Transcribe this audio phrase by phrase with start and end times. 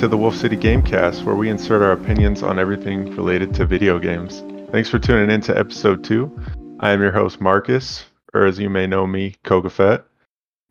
[0.00, 3.66] back to the Wolf City Gamecast, where we insert our opinions on everything related to
[3.66, 4.42] video games.
[4.72, 6.34] Thanks for tuning in to episode two.
[6.80, 10.02] I am your host, Marcus, or as you may know me, Kogafet.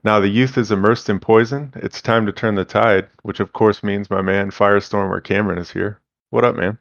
[0.03, 1.71] Now the youth is immersed in poison.
[1.75, 5.59] It's time to turn the tide, which of course means my man Firestorm or Cameron
[5.59, 6.01] is here.
[6.31, 6.79] What up, man?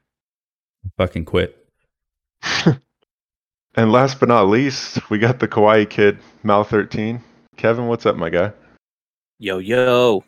[0.97, 1.55] Fucking quit.
[3.75, 7.21] and last but not least, we got the Kawaii kid, Mal13.
[7.59, 8.53] Kevin, what's up, my guy?
[9.39, 10.25] Yo, yo.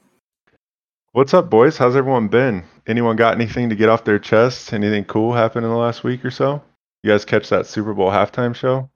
[1.12, 1.76] What's up, boys?
[1.76, 2.62] How's everyone been?
[2.86, 4.72] Anyone got anything to get off their chest?
[4.72, 6.62] Anything cool happened in the last week or so?
[7.02, 8.88] You guys catch that Super Bowl halftime show?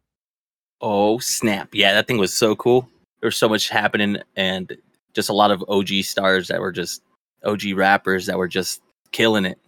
[0.80, 1.70] Oh, snap.
[1.72, 2.88] Yeah, that thing was so cool.
[3.20, 4.76] There was so much happening and
[5.12, 7.02] just a lot of OG stars that were just
[7.44, 9.58] OG rappers that were just killing it.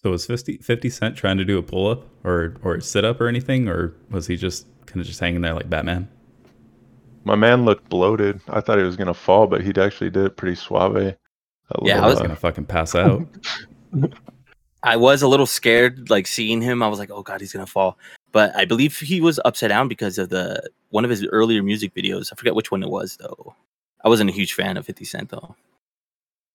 [0.00, 3.20] So was 50, 50 Cent trying to do a pull up or or sit up
[3.20, 6.08] or anything, or was he just kind of just hanging there like Batman?
[7.24, 8.40] My man looked bloated.
[8.46, 11.16] I thought he was gonna fall, but he actually did it pretty suave.
[11.82, 13.26] Yeah, I was uh, gonna fucking pass out.
[14.82, 16.82] I was a little scared, like seeing him.
[16.82, 17.98] I was like, "Oh God, he's gonna fall."
[18.32, 21.94] But I believe he was upside down because of the one of his earlier music
[21.94, 22.30] videos.
[22.32, 23.54] I forget which one it was though.
[24.04, 25.56] I wasn't a huge fan of Fifty Cent though.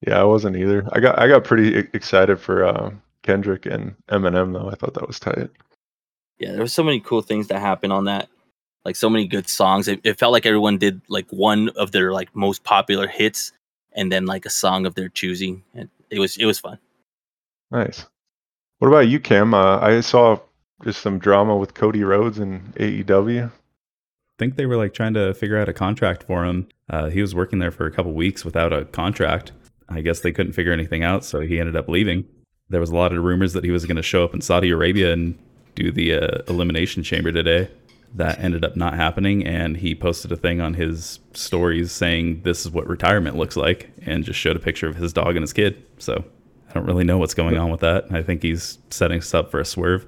[0.06, 0.88] Yeah, I wasn't either.
[0.94, 2.92] I got I got pretty excited for uh,
[3.24, 4.70] Kendrick and Eminem though.
[4.70, 5.50] I thought that was tight.
[6.38, 8.30] Yeah, there was so many cool things that happened on that.
[8.86, 9.88] Like so many good songs.
[9.88, 13.52] It, it felt like everyone did like one of their like most popular hits
[13.94, 15.64] and then like a song of their choosing.
[15.74, 16.80] And it was it was fun.
[17.72, 18.06] Nice.
[18.80, 19.54] What about you, Cam?
[19.54, 20.40] Uh, I saw
[20.84, 23.48] just some drama with Cody Rhodes and AEW.
[23.48, 23.52] I
[24.38, 26.68] think they were like trying to figure out a contract for him.
[26.90, 29.52] Uh, he was working there for a couple weeks without a contract.
[29.90, 32.26] I guess they couldn't figure anything out, so he ended up leaving.
[32.70, 34.70] There was a lot of rumors that he was going to show up in Saudi
[34.70, 35.38] Arabia and
[35.76, 37.70] do the uh, elimination chamber today
[38.16, 42.66] that ended up not happening and he posted a thing on his stories saying this
[42.66, 45.54] is what retirement looks like and just showed a picture of his dog and his
[45.54, 45.84] kid.
[46.00, 46.24] So
[46.70, 48.06] i don't really know what's going on with that.
[48.12, 50.06] I think he's setting us up for a swerve.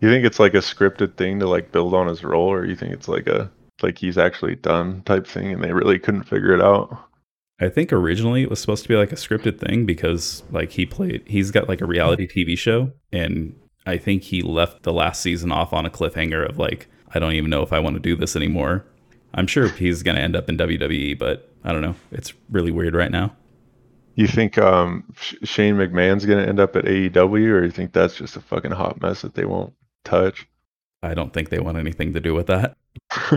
[0.00, 2.76] You think it's like a scripted thing to like build on his role or you
[2.76, 3.50] think it's like a
[3.82, 6.96] like he's actually done type thing and they really couldn't figure it out?
[7.60, 10.86] I think originally it was supposed to be like a scripted thing because like he
[10.86, 13.56] played he's got like a reality TV show and
[13.86, 17.32] I think he left the last season off on a cliffhanger of like I don't
[17.32, 18.84] even know if I want to do this anymore.
[19.34, 21.94] I'm sure he's going to end up in WWE, but I don't know.
[22.12, 23.34] It's really weird right now.
[24.14, 25.04] You think um,
[25.44, 28.72] Shane McMahon's going to end up at AEW, or you think that's just a fucking
[28.72, 29.74] hot mess that they won't
[30.04, 30.48] touch?
[31.02, 32.76] I don't think they want anything to do with that.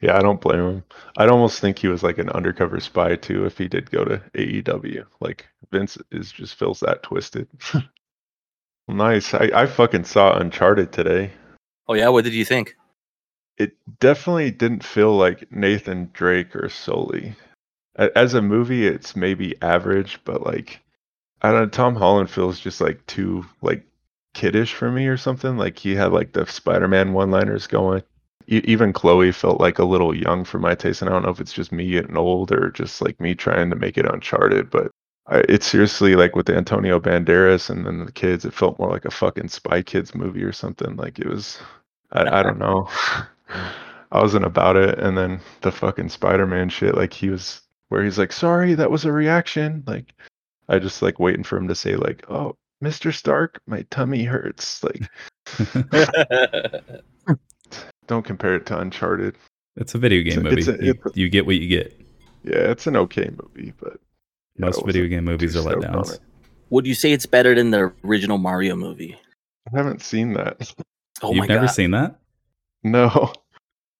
[0.00, 0.84] yeah, I don't blame him.
[1.16, 4.22] I'd almost think he was like an undercover spy too if he did go to
[4.36, 5.04] AEW.
[5.20, 7.48] Like Vince is just feels that twisted.
[8.88, 9.34] nice.
[9.34, 11.32] I, I fucking saw Uncharted today.
[11.88, 12.76] Oh yeah, what did you think?
[13.58, 17.34] It definitely didn't feel like Nathan Drake or Sully.
[17.96, 20.80] As a movie, it's maybe average, but like
[21.42, 23.84] I don't know, Tom Holland feels just like too like
[24.32, 25.56] kiddish for me or something.
[25.58, 28.02] Like he had like the Spider-Man one-liners going.
[28.46, 31.40] Even Chloe felt like a little young for my taste, and I don't know if
[31.40, 34.70] it's just me getting old or just like me trying to make it Uncharted.
[34.70, 34.90] But
[35.26, 39.04] I, it's seriously like with Antonio Banderas and then the kids, it felt more like
[39.04, 40.96] a fucking Spy Kids movie or something.
[40.96, 41.58] Like it was,
[42.12, 42.88] I, I don't know.
[44.12, 44.98] I wasn't about it.
[44.98, 48.90] And then the fucking Spider Man shit, like he was, where he's like, sorry, that
[48.90, 49.84] was a reaction.
[49.86, 50.12] Like,
[50.68, 53.14] I just like waiting for him to say, like, oh, Mr.
[53.14, 54.82] Stark, my tummy hurts.
[54.82, 55.08] Like,
[58.06, 59.36] don't compare it to Uncharted.
[59.76, 60.60] It's a video game it's, movie.
[60.60, 61.98] It's a, you, you get what you get.
[62.44, 64.00] Yeah, it's an okay movie, but
[64.58, 66.18] most video game movies are letdowns.
[66.70, 69.16] Would you say it's better than the original Mario movie?
[69.72, 70.72] I haven't seen that.
[71.22, 71.74] Oh You've never God.
[71.74, 72.18] seen that?
[72.82, 73.32] No.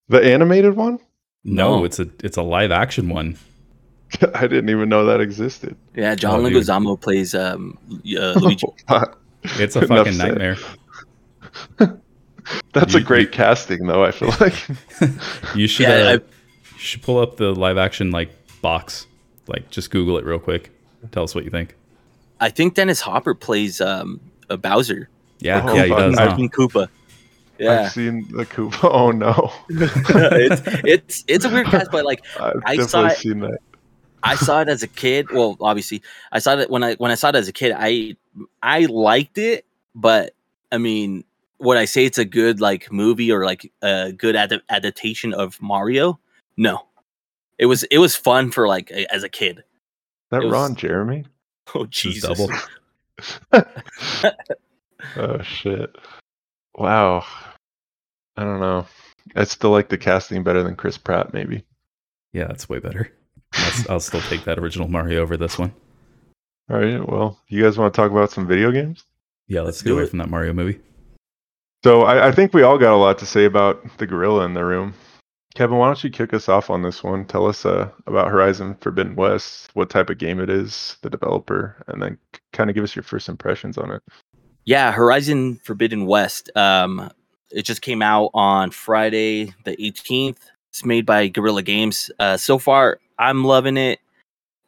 [0.09, 0.99] The animated one?
[1.44, 3.37] No, no, it's a it's a live action one.
[4.35, 5.76] I didn't even know that existed.
[5.94, 8.67] Yeah, John oh, Leguizamo plays um, uh, Luigi.
[9.44, 10.56] it's a fucking nightmare.
[12.73, 14.05] That's you, a great you, casting, though.
[14.05, 14.55] I feel like
[15.55, 18.31] you should yeah, uh, you should pull up the live action like
[18.61, 19.06] box
[19.52, 20.70] like, just Google it real quick.
[21.10, 21.76] Tell us what you think.
[22.40, 25.08] I think Dennis Hopper plays um, a Bowser.
[25.38, 26.19] Yeah, oh, yeah, he does.
[26.19, 26.88] I've seen Koopa.
[27.58, 27.82] Yeah.
[27.82, 28.78] I've seen the Koopa.
[28.93, 33.40] Oh no, it's it's it's a weird cast, but like I've I saw it, seen
[33.40, 33.58] that.
[34.22, 35.31] I saw it as a kid.
[35.31, 37.75] Well, obviously, I saw it when I when I saw it as a kid.
[37.76, 38.16] I
[38.62, 40.34] I liked it, but
[40.70, 41.25] I mean,
[41.58, 45.60] would I say it's a good like movie or like a good ad- adaptation of
[45.60, 46.19] Mario?
[46.56, 46.87] No,
[47.58, 49.64] it was it was fun for like a, as a kid.
[50.31, 51.25] That was, Ron Jeremy?
[51.75, 52.40] Oh Jesus!
[55.16, 55.94] oh shit!
[56.75, 57.25] Wow.
[58.37, 58.87] I don't know.
[59.37, 61.64] I still like the casting better than Chris Pratt, maybe.
[62.32, 63.12] Yeah, that's way better.
[63.54, 65.72] I'll, I'll still take that original Mario over this one.
[66.70, 67.06] All right.
[67.06, 69.04] Well, you guys want to talk about some video games?
[69.49, 70.10] Yeah, let's, Let's get away it.
[70.10, 70.81] from that Mario movie.
[71.84, 74.54] So I, I think we all got a lot to say about the gorilla in
[74.54, 74.94] the room.
[75.54, 77.26] Kevin, why don't you kick us off on this one?
[77.26, 81.76] Tell us uh, about Horizon Forbidden West, what type of game it is, the developer,
[81.88, 82.16] and then
[82.52, 84.02] kind of give us your first impressions on it.
[84.64, 86.50] Yeah, Horizon Forbidden West.
[86.56, 87.10] Um,
[87.50, 90.38] it just came out on Friday the 18th.
[90.70, 92.10] It's made by Guerrilla Games.
[92.19, 94.00] Uh, so far, I'm loving it.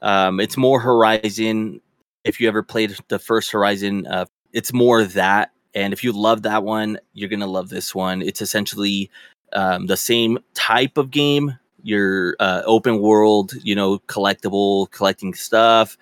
[0.03, 1.81] Um, it's more Horizon.
[2.25, 5.51] If you ever played the first Horizon, uh, it's more that.
[5.75, 8.21] And if you love that one, you're gonna love this one.
[8.21, 9.11] It's essentially
[9.55, 11.59] um, the same type of game.
[11.83, 15.99] Your uh, open world, you know, collectible, collecting stuff,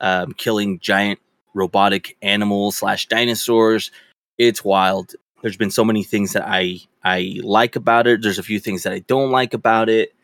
[0.00, 1.18] um, killing giant
[1.54, 3.90] robotic animals slash dinosaurs.
[4.38, 5.14] It's wild.
[5.42, 8.22] There's been so many things that I I like about it.
[8.22, 10.14] There's a few things that I don't like about it.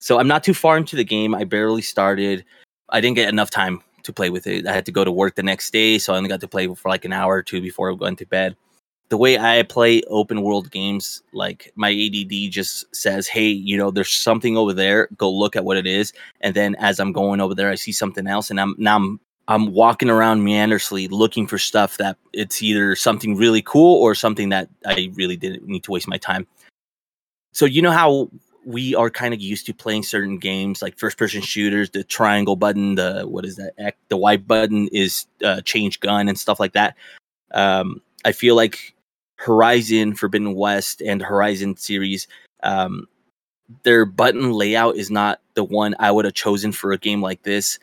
[0.00, 1.34] So I'm not too far into the game.
[1.34, 2.44] I barely started.
[2.88, 4.66] I didn't get enough time to play with it.
[4.66, 6.66] I had to go to work the next day, so I only got to play
[6.74, 8.56] for like an hour or two before going to bed.
[9.10, 13.90] The way I play open world games, like my ADD just says, "Hey, you know,
[13.90, 15.08] there's something over there.
[15.16, 17.92] Go look at what it is." And then as I'm going over there, I see
[17.92, 22.62] something else, and I'm now I'm I'm walking around meanderously looking for stuff that it's
[22.62, 26.46] either something really cool or something that I really didn't need to waste my time.
[27.52, 28.30] So you know how
[28.64, 32.56] we are kind of used to playing certain games like first person shooters, the triangle
[32.56, 33.96] button, the what is that?
[34.08, 36.96] The Y button is uh, change gun and stuff like that.
[37.52, 38.94] Um, I feel like
[39.40, 42.28] Horizon Forbidden West and Horizon series,
[42.62, 43.08] um,
[43.84, 47.42] their button layout is not the one I would have chosen for a game like
[47.42, 47.78] this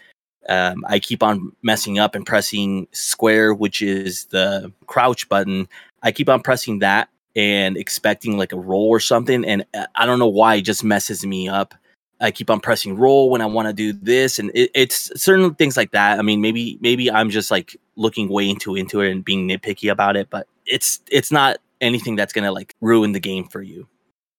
[0.49, 5.67] um, I keep on messing up and pressing square, which is the crouch button.
[6.03, 10.05] I keep on pressing that and expecting like a roll or something, and uh, I
[10.05, 11.75] don't know why it just messes me up.
[12.19, 15.53] I keep on pressing roll when I want to do this, and it, it's certain
[15.55, 16.17] things like that.
[16.17, 19.91] I mean, maybe maybe I'm just like looking way into into it and being nitpicky
[19.91, 23.87] about it, but it's it's not anything that's gonna like ruin the game for you.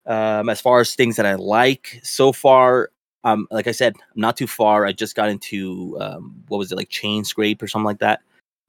[0.06, 2.90] Um, as far as things that I like so far,
[3.24, 4.86] um, like I said, I'm not too far.
[4.86, 8.20] I just got into um, what was it like Chainscrape or something like that.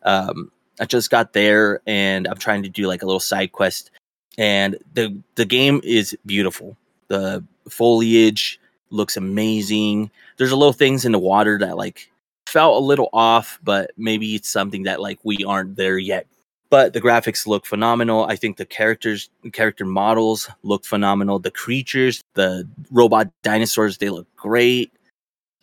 [0.03, 3.91] Um, I just got there and I'm trying to do like a little side quest.
[4.37, 6.77] And the the game is beautiful.
[7.07, 8.59] The foliage
[8.89, 10.11] looks amazing.
[10.37, 12.09] There's a little things in the water that like
[12.47, 16.25] felt a little off, but maybe it's something that like we aren't there yet.
[16.69, 18.25] But the graphics look phenomenal.
[18.25, 21.39] I think the characters, character models look phenomenal.
[21.39, 24.93] The creatures, the robot dinosaurs, they look great.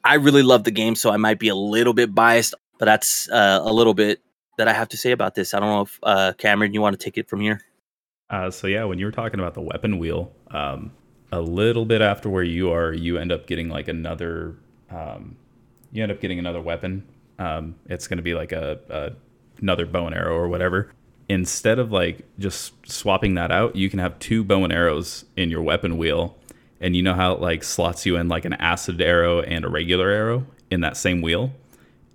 [0.02, 3.28] I really love the game, so I might be a little bit biased, but that's
[3.30, 4.20] uh, a little bit
[4.56, 5.54] that I have to say about this.
[5.54, 7.60] I don't know if uh, Cameron, you want to take it from here?
[8.30, 10.92] Uh, so yeah, when you were talking about the weapon wheel, um,
[11.32, 14.56] a little bit after where you are, you end up getting like another.
[14.90, 15.36] Um,
[15.92, 17.06] you end up getting another weapon.
[17.38, 19.12] Um, it's going to be like a, a
[19.60, 20.90] another bow and arrow or whatever.
[21.28, 25.50] Instead of like just swapping that out, you can have two bow and arrows in
[25.50, 26.36] your weapon wheel,
[26.80, 29.68] and you know how it like slots you in like an acid arrow and a
[29.68, 31.52] regular arrow in that same wheel.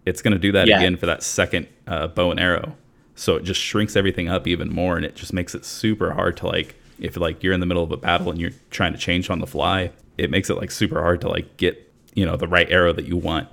[0.05, 0.77] It's going to do that Yeah.
[0.77, 2.75] again for that second uh, bow and arrow.
[3.15, 6.37] So it just shrinks everything up even more, and it just makes it super hard
[6.37, 8.97] to like if like you're in the middle of a battle and you're trying to
[8.99, 9.91] change on the fly.
[10.17, 13.05] It makes it like super hard to like get you know the right arrow that
[13.05, 13.49] you want.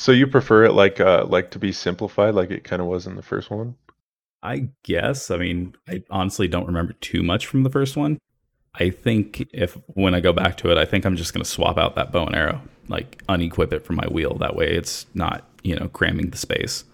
[0.00, 3.06] So you prefer it like uh like to be simplified, like it kind of was
[3.06, 3.76] in the first one?
[4.42, 5.30] I guess.
[5.30, 8.16] I mean, I honestly don't remember too much from the first one.
[8.76, 11.50] I think if when I go back to it, I think I'm just going to
[11.50, 14.38] swap out that bow and arrow, like unequip it from my wheel.
[14.38, 16.84] That way, it's not you know cramming the space.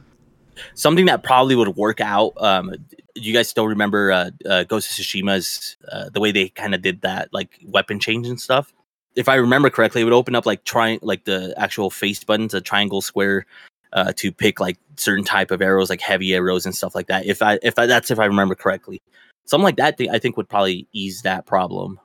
[0.75, 2.33] Something that probably would work out.
[2.43, 2.75] Um,
[3.15, 6.83] you guys still remember uh, uh, Ghost of Tsushima's uh, the way they kind of
[6.83, 8.73] did that, like weapon change and stuff.
[9.17, 12.55] If I remember correctly, it would open up like trying like the actual face buttons,
[12.55, 13.47] a triangle, square,
[13.93, 17.27] uh, to pick like certain type of arrows, like heavy arrows and stuff like that.
[17.27, 19.01] If I if I, that's if I remember correctly,
[19.47, 21.99] something like that, I think would probably ease that problem.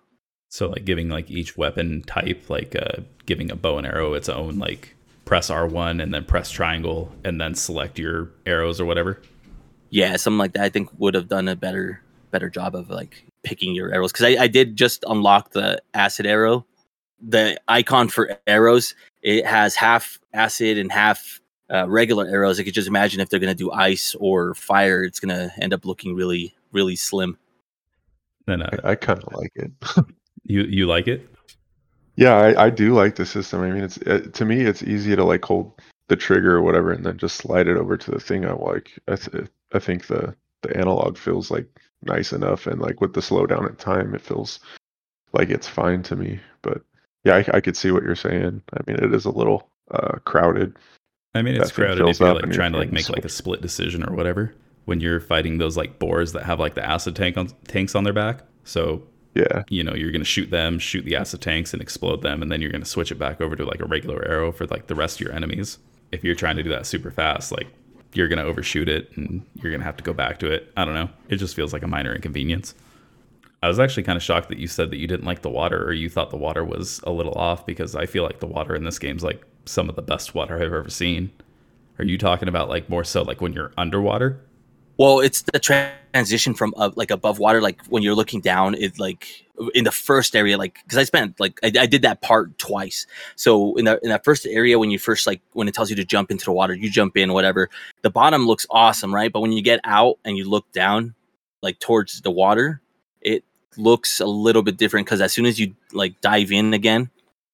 [0.49, 4.29] So like giving like each weapon type, like uh, giving a bow and arrow its
[4.29, 9.21] own like press R1 and then press triangle and then select your arrows or whatever.
[9.89, 10.63] Yeah, something like that.
[10.63, 12.01] I think would have done a better
[12.31, 16.25] better job of like picking your arrows because I, I did just unlock the acid
[16.25, 16.65] arrow.
[17.21, 22.59] The icon for arrows it has half acid and half uh, regular arrows.
[22.59, 25.85] I could just imagine if they're gonna do ice or fire, it's gonna end up
[25.85, 27.37] looking really really slim.
[28.47, 29.71] Then uh, I, I kind of like it.
[30.43, 31.27] you you like it?
[32.15, 33.61] yeah, I, I do like the system.
[33.61, 35.73] I mean, it's uh, to me it's easy to like hold
[36.07, 38.99] the trigger or whatever and then just slide it over to the thing I like.
[39.07, 41.67] I th- I think the the analog feels like
[42.03, 44.59] nice enough and like with the slowdown in time, it feels
[45.33, 46.39] like it's fine to me.
[46.61, 46.83] But
[47.23, 48.61] yeah, I, I could see what you're saying.
[48.73, 50.75] I mean, it is a little uh, crowded.
[51.33, 54.07] I mean, it's crowded if you're like trying to like make like a split decision
[54.07, 54.53] or whatever
[54.85, 58.03] when you're fighting those like boars that have like the acid tank on tanks on
[58.03, 58.41] their back.
[58.63, 59.03] So
[59.35, 62.51] Yeah, you know you're gonna shoot them, shoot the acid tanks, and explode them, and
[62.51, 64.95] then you're gonna switch it back over to like a regular arrow for like the
[64.95, 65.77] rest of your enemies.
[66.11, 67.67] If you're trying to do that super fast, like
[68.13, 70.71] you're gonna overshoot it, and you're gonna have to go back to it.
[70.75, 71.09] I don't know.
[71.29, 72.75] It just feels like a minor inconvenience.
[73.63, 75.83] I was actually kind of shocked that you said that you didn't like the water,
[75.83, 78.75] or you thought the water was a little off, because I feel like the water
[78.75, 81.31] in this game's like some of the best water I've ever seen.
[81.99, 84.39] Are you talking about like more so like when you're underwater?
[84.97, 88.75] Well, it's the transition from uh, like above water, like when you're looking down.
[88.75, 92.21] It like in the first area, like because I spent like I, I did that
[92.21, 93.05] part twice.
[93.35, 95.95] So in that in that first area, when you first like when it tells you
[95.95, 97.69] to jump into the water, you jump in, whatever.
[98.01, 99.31] The bottom looks awesome, right?
[99.31, 101.13] But when you get out and you look down,
[101.61, 102.81] like towards the water,
[103.21, 103.43] it
[103.77, 107.09] looks a little bit different because as soon as you like dive in again,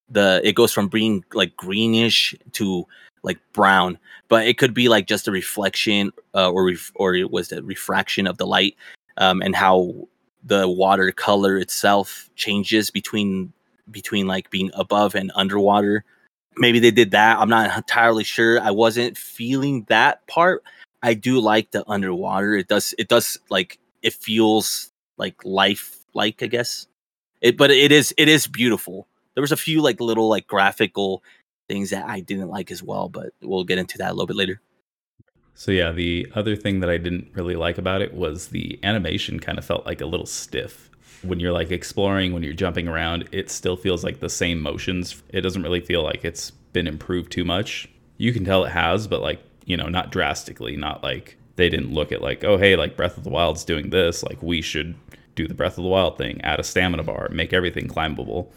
[0.10, 2.86] the it goes from being like greenish to
[3.24, 3.98] like brown.
[4.30, 7.64] But it could be like just a reflection uh, or ref- or it was the
[7.64, 8.76] refraction of the light
[9.18, 10.08] um, and how
[10.44, 13.54] the water color itself changes between
[13.92, 16.04] between like being above and underwater.
[16.58, 17.38] Maybe they did that.
[17.38, 18.60] I'm not entirely sure.
[18.60, 20.64] I wasn't feeling that part.
[21.04, 22.56] I do like the underwater.
[22.56, 26.88] It does it does like it feels like life like i guess
[27.42, 31.24] it but it is it is beautiful there was a few like little like graphical
[31.68, 34.36] things that I didn't like as well, but we'll get into that a little bit
[34.36, 34.62] later.
[35.54, 39.40] So yeah, the other thing that I didn't really like about it was the animation
[39.40, 40.90] kind of felt like a little stiff.
[41.24, 45.22] When you're like exploring, when you're jumping around, it still feels like the same motions.
[45.30, 47.90] It doesn't really feel like it's been improved too much.
[48.18, 51.92] You can tell it has, but like, you know, not drastically, not like they didn't
[51.92, 54.96] look at like, oh hey, like Breath of the Wild's doing this, like we should
[55.38, 58.52] do the Breath of the Wild thing, add a stamina bar, make everything climbable.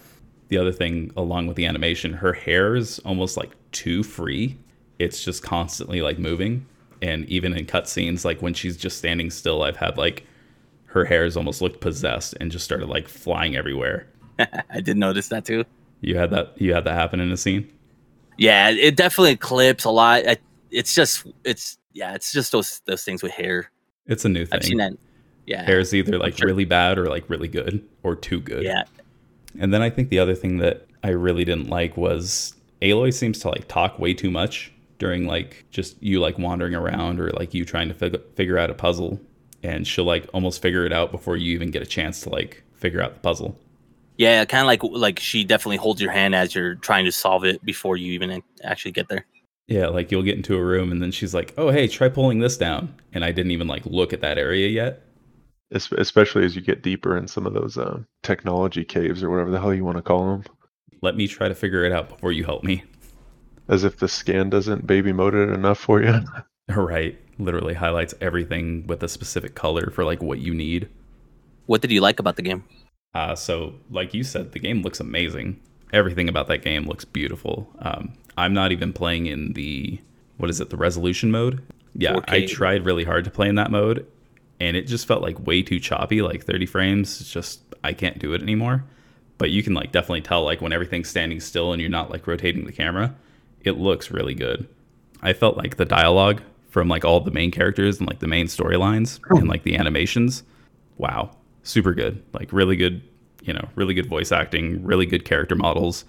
[0.49, 4.59] The other thing along with the animation, her hair is almost like too free.
[4.99, 6.67] It's just constantly like moving.
[7.03, 10.27] And even in cutscenes, like when she's just standing still, I've had like
[10.87, 14.09] her hairs almost looked possessed and just started like flying everywhere.
[14.39, 15.65] I did notice that too.
[16.01, 17.71] You had that you had that happen in a scene?
[18.39, 20.27] Yeah, it definitely clips a lot.
[20.27, 20.39] I,
[20.71, 23.71] it's just it's yeah, it's just those those things with hair.
[24.07, 24.57] It's a new thing.
[24.57, 24.95] I've seen that.
[25.51, 26.47] Yeah, Hair is either like sure.
[26.47, 28.63] really bad or like really good or too good.
[28.63, 28.85] yeah,
[29.59, 33.41] And then I think the other thing that I really didn't like was Aloy seems
[33.41, 37.53] to like talk way too much during like just you like wandering around or like
[37.53, 39.19] you trying to fig- figure out a puzzle
[39.63, 42.63] and she'll like almost figure it out before you even get a chance to like
[42.75, 43.59] figure out the puzzle.
[44.19, 44.45] yeah.
[44.45, 47.65] Kind of like like she definitely holds your hand as you're trying to solve it
[47.65, 49.27] before you even actually get there.
[49.67, 52.41] Yeah, like you'll get into a room and then she's like, "Oh, hey, try pulling
[52.41, 55.03] this down." And I didn't even like look at that area yet.
[55.73, 59.51] Es- especially as you get deeper in some of those um, technology caves or whatever
[59.51, 60.45] the hell you want to call them.
[61.03, 62.85] Let me try to figure it out before you help me.
[63.69, 66.21] As if the scan doesn't baby mode it enough for you.
[66.69, 67.19] Right.
[67.39, 70.89] Literally highlights everything with a specific color for like what you need.
[71.67, 72.63] What did you like about the game?
[73.13, 75.61] Uh, so, like you said, the game looks amazing.
[75.93, 77.69] Everything about that game looks beautiful.
[77.81, 79.99] Um, I'm not even playing in the
[80.37, 81.61] what is it, the resolution mode?
[81.95, 82.49] Yeah, I 4K.
[82.49, 84.07] tried really hard to play in that mode,
[84.61, 86.23] and it just felt like way too choppy.
[86.23, 88.85] Like 30 frames, it's just I can't do it anymore.
[89.39, 92.27] But you can like definitely tell like when everything's standing still and you're not like
[92.27, 93.15] rotating the camera,
[93.63, 94.69] it looks really good.
[95.23, 98.47] I felt like the dialogue from like all the main characters and like the main
[98.47, 100.45] storylines and like the animations
[100.99, 101.31] wow
[101.63, 103.03] super good like really good
[103.43, 106.05] you know really good voice acting really good character models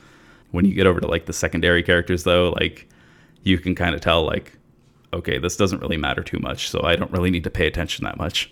[0.51, 2.87] when you get over to like the secondary characters though like
[3.43, 4.57] you can kind of tell like
[5.13, 8.03] okay this doesn't really matter too much so i don't really need to pay attention
[8.03, 8.51] that much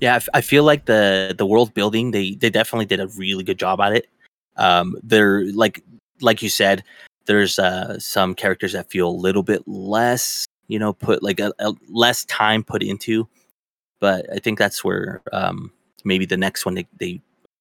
[0.00, 3.08] Yeah, I, f- I feel like the the world building they they definitely did a
[3.08, 4.08] really good job at it.
[4.56, 5.82] Um, they're like
[6.20, 6.84] like you said,
[7.26, 11.52] there's uh, some characters that feel a little bit less, you know, put like a,
[11.58, 13.28] a less time put into.
[14.00, 15.72] But I think that's where um,
[16.04, 17.20] maybe the next one they, they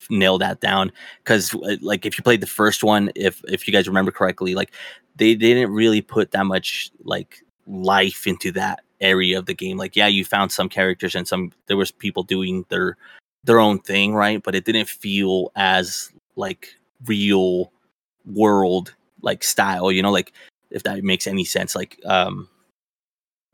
[0.09, 0.91] nail that down
[1.23, 4.71] because like if you played the first one, if if you guys remember correctly, like
[5.15, 9.77] they didn't really put that much like life into that area of the game.
[9.77, 12.97] Like yeah you found some characters and some there was people doing their
[13.43, 14.41] their own thing right?
[14.41, 17.71] But it didn't feel as like real
[18.25, 20.11] world like style you know?
[20.11, 20.33] Like
[20.71, 21.75] if that makes any sense.
[21.75, 22.49] Like um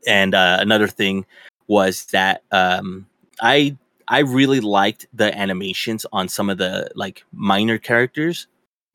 [0.06, 1.24] and uh another thing
[1.66, 3.06] was that um
[3.40, 3.74] i
[4.08, 8.46] i really liked the animations on some of the like minor characters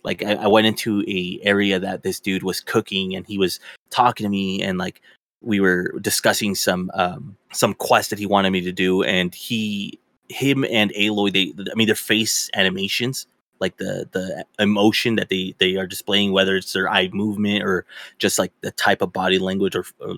[0.04, 3.60] like I, I went into a area that this dude was cooking and he was
[3.90, 5.02] talking to me and like
[5.42, 10.00] we were discussing some um some quest that he wanted me to do and he
[10.30, 13.26] him and Aloy they I mean their face animations
[13.60, 17.86] like the the emotion that they they are displaying, whether it's their eye movement or
[18.18, 20.16] just like the type of body language or, or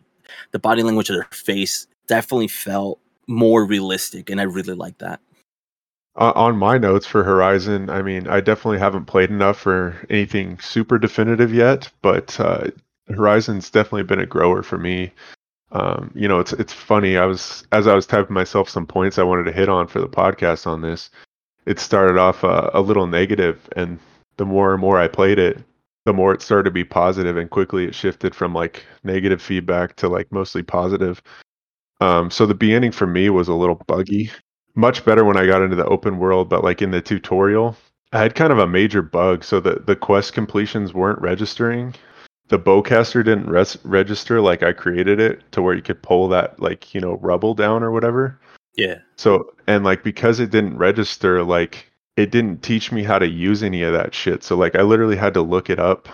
[0.52, 5.20] the body language of their face, definitely felt more realistic, and I really like that.
[6.16, 10.60] Uh, on my notes for Horizon, I mean, I definitely haven't played enough for anything
[10.60, 12.68] super definitive yet, but uh,
[13.08, 15.14] Horizon's definitely been a grower for me.
[15.72, 17.16] Um, you know, it's it's funny.
[17.16, 20.02] I was as I was typing myself some points I wanted to hit on for
[20.02, 21.10] the podcast on this.
[21.66, 23.98] It started off uh, a little negative, and
[24.38, 25.64] the more and more I played it,
[26.06, 29.96] the more it started to be positive, and quickly it shifted from like negative feedback
[29.98, 31.22] to like mostly positive.
[32.02, 34.32] Um, so the beginning for me was a little buggy.
[34.76, 37.76] Much better when I got into the open world, but like in the tutorial,
[38.14, 39.44] I had kind of a major bug.
[39.44, 41.94] So the the quest completions weren't registering
[42.52, 46.60] the bowcaster didn't res- register like I created it to where you could pull that
[46.62, 48.40] like you know rubble down or whatever.
[48.76, 49.00] Yeah.
[49.16, 53.64] So and like because it didn't register, like it didn't teach me how to use
[53.64, 54.44] any of that shit.
[54.44, 56.10] So like I literally had to look it up.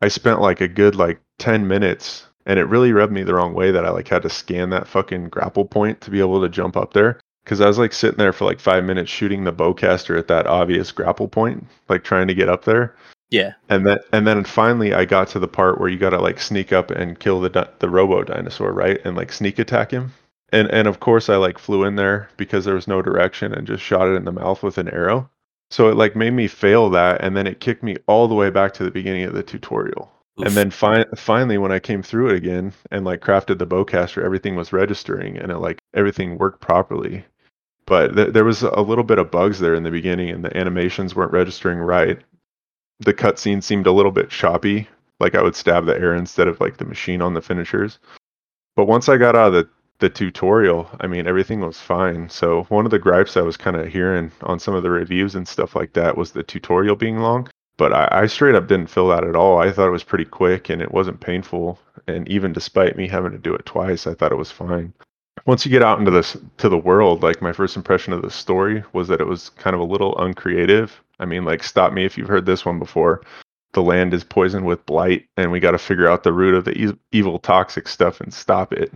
[0.00, 3.52] I spent like a good like ten minutes and it really rubbed me the wrong
[3.52, 6.48] way that I like had to scan that fucking grapple point to be able to
[6.48, 7.20] jump up there.
[7.48, 10.46] Cause I was like sitting there for like five minutes shooting the bowcaster at that
[10.46, 12.94] obvious grapple point, like trying to get up there.
[13.30, 13.54] Yeah.
[13.68, 16.40] And then and then finally I got to the part where you got to like
[16.40, 19.00] sneak up and kill the the robo dinosaur, right?
[19.04, 20.12] And like sneak attack him.
[20.50, 23.66] And and of course I like flew in there because there was no direction and
[23.66, 25.28] just shot it in the mouth with an arrow.
[25.70, 28.50] So it like made me fail that and then it kicked me all the way
[28.50, 30.10] back to the beginning of the tutorial.
[30.40, 30.46] Oof.
[30.46, 34.22] And then fi- finally when I came through it again and like crafted the bowcaster,
[34.22, 37.24] everything was registering and it like everything worked properly.
[37.88, 40.56] But th- there was a little bit of bugs there in the beginning and the
[40.56, 42.22] animations weren't registering right
[43.00, 44.88] the cutscene seemed a little bit choppy.
[45.20, 47.98] Like I would stab the air instead of like the machine on the finishers.
[48.76, 52.28] But once I got out of the, the tutorial, I mean everything was fine.
[52.28, 55.34] So one of the gripes I was kind of hearing on some of the reviews
[55.34, 57.48] and stuff like that was the tutorial being long.
[57.76, 59.58] But I, I straight up didn't feel that at all.
[59.58, 61.78] I thought it was pretty quick and it wasn't painful.
[62.06, 64.92] And even despite me having to do it twice, I thought it was fine
[65.46, 68.30] once you get out into this to the world like my first impression of the
[68.30, 72.04] story was that it was kind of a little uncreative I mean, like, stop me
[72.04, 73.22] if you've heard this one before.
[73.72, 76.64] The land is poisoned with blight, and we got to figure out the root of
[76.64, 78.92] the e- evil, toxic stuff and stop it.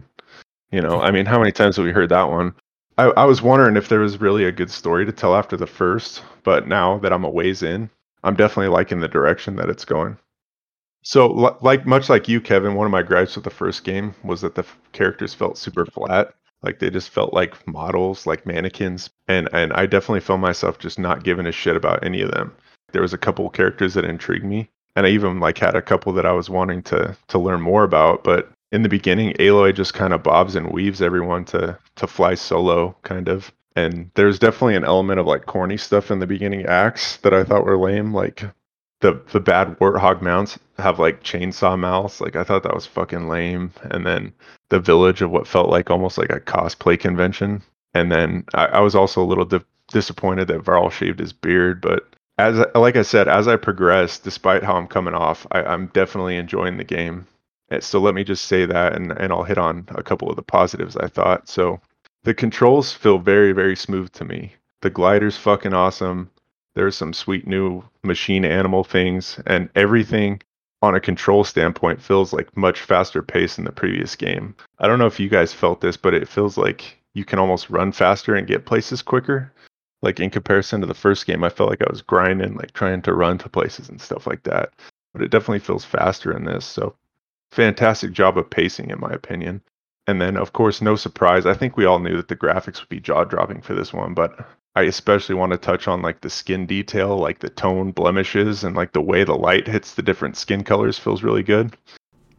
[0.70, 2.54] You know, I mean, how many times have we heard that one?
[2.96, 5.66] I, I was wondering if there was really a good story to tell after the
[5.66, 7.90] first, but now that I'm a ways in,
[8.24, 10.16] I'm definitely liking the direction that it's going.
[11.02, 11.26] So,
[11.62, 14.54] like much like you, Kevin, one of my gripes with the first game was that
[14.54, 16.34] the f- characters felt super flat.
[16.62, 20.98] Like they just felt like models, like mannequins, and and I definitely felt myself just
[20.98, 22.54] not giving a shit about any of them.
[22.92, 26.12] There was a couple characters that intrigued me, and I even like had a couple
[26.12, 28.22] that I was wanting to to learn more about.
[28.22, 32.34] But in the beginning, Aloy just kind of bobs and weaves everyone to to fly
[32.36, 33.52] solo, kind of.
[33.74, 37.42] And there's definitely an element of like corny stuff in the beginning acts that I
[37.42, 38.44] thought were lame, like
[39.02, 42.20] the the bad warthog mounts have like chainsaw mouths.
[42.20, 43.72] Like I thought that was fucking lame.
[43.90, 44.32] And then
[44.70, 47.62] the village of what felt like almost like a cosplay convention.
[47.94, 51.80] And then I, I was also a little di- disappointed that Varl shaved his beard.
[51.82, 55.88] But as like I said, as I progress, despite how I'm coming off, I, I'm
[55.88, 57.26] definitely enjoying the game.
[57.70, 60.36] Eh, so let me just say that, and and I'll hit on a couple of
[60.36, 61.48] the positives I thought.
[61.48, 61.80] So
[62.22, 64.54] the controls feel very very smooth to me.
[64.80, 66.30] The glider's fucking awesome
[66.74, 70.40] there's some sweet new machine animal things, and everything
[70.82, 74.54] on a control standpoint feels like much faster pace than the previous game.
[74.78, 77.70] I don't know if you guys felt this, but it feels like you can almost
[77.70, 79.52] run faster and get places quicker.
[80.02, 83.02] Like in comparison to the first game, I felt like I was grinding, like trying
[83.02, 84.72] to run to places and stuff like that.
[85.12, 86.64] But it definitely feels faster in this.
[86.64, 86.96] So
[87.52, 89.60] fantastic job of pacing, in my opinion.
[90.08, 91.46] And then, of course, no surprise.
[91.46, 94.14] I think we all knew that the graphics would be jaw dropping for this one,
[94.14, 98.64] but I especially want to touch on like the skin detail, like the tone blemishes
[98.64, 101.76] and like the way the light hits the different skin colors feels really good.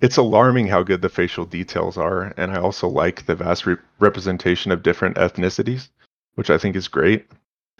[0.01, 3.77] It's alarming how good the facial details are, and I also like the vast re-
[3.99, 5.89] representation of different ethnicities,
[6.35, 7.25] which I think is great.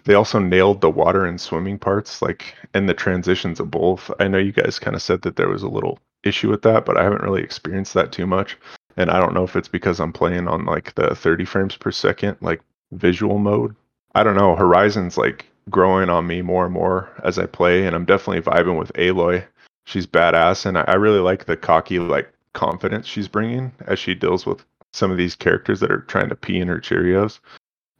[0.06, 4.12] They also nailed the water and swimming parts, like and the transitions of both.
[4.20, 6.86] I know you guys kind of said that there was a little issue with that,
[6.86, 8.58] but I haven't really experienced that too much.
[8.98, 11.92] And I don't know if it's because I'm playing on like the 30 frames per
[11.92, 12.62] second, like
[12.92, 13.76] visual mode,
[14.16, 14.56] I don't know.
[14.56, 18.78] Horizon's like growing on me more and more as I play, and I'm definitely vibing
[18.78, 19.46] with Aloy.
[19.86, 24.14] She's badass, and I, I really like the cocky like confidence she's bringing as she
[24.14, 27.40] deals with some of these characters that are trying to pee in her Cheerios.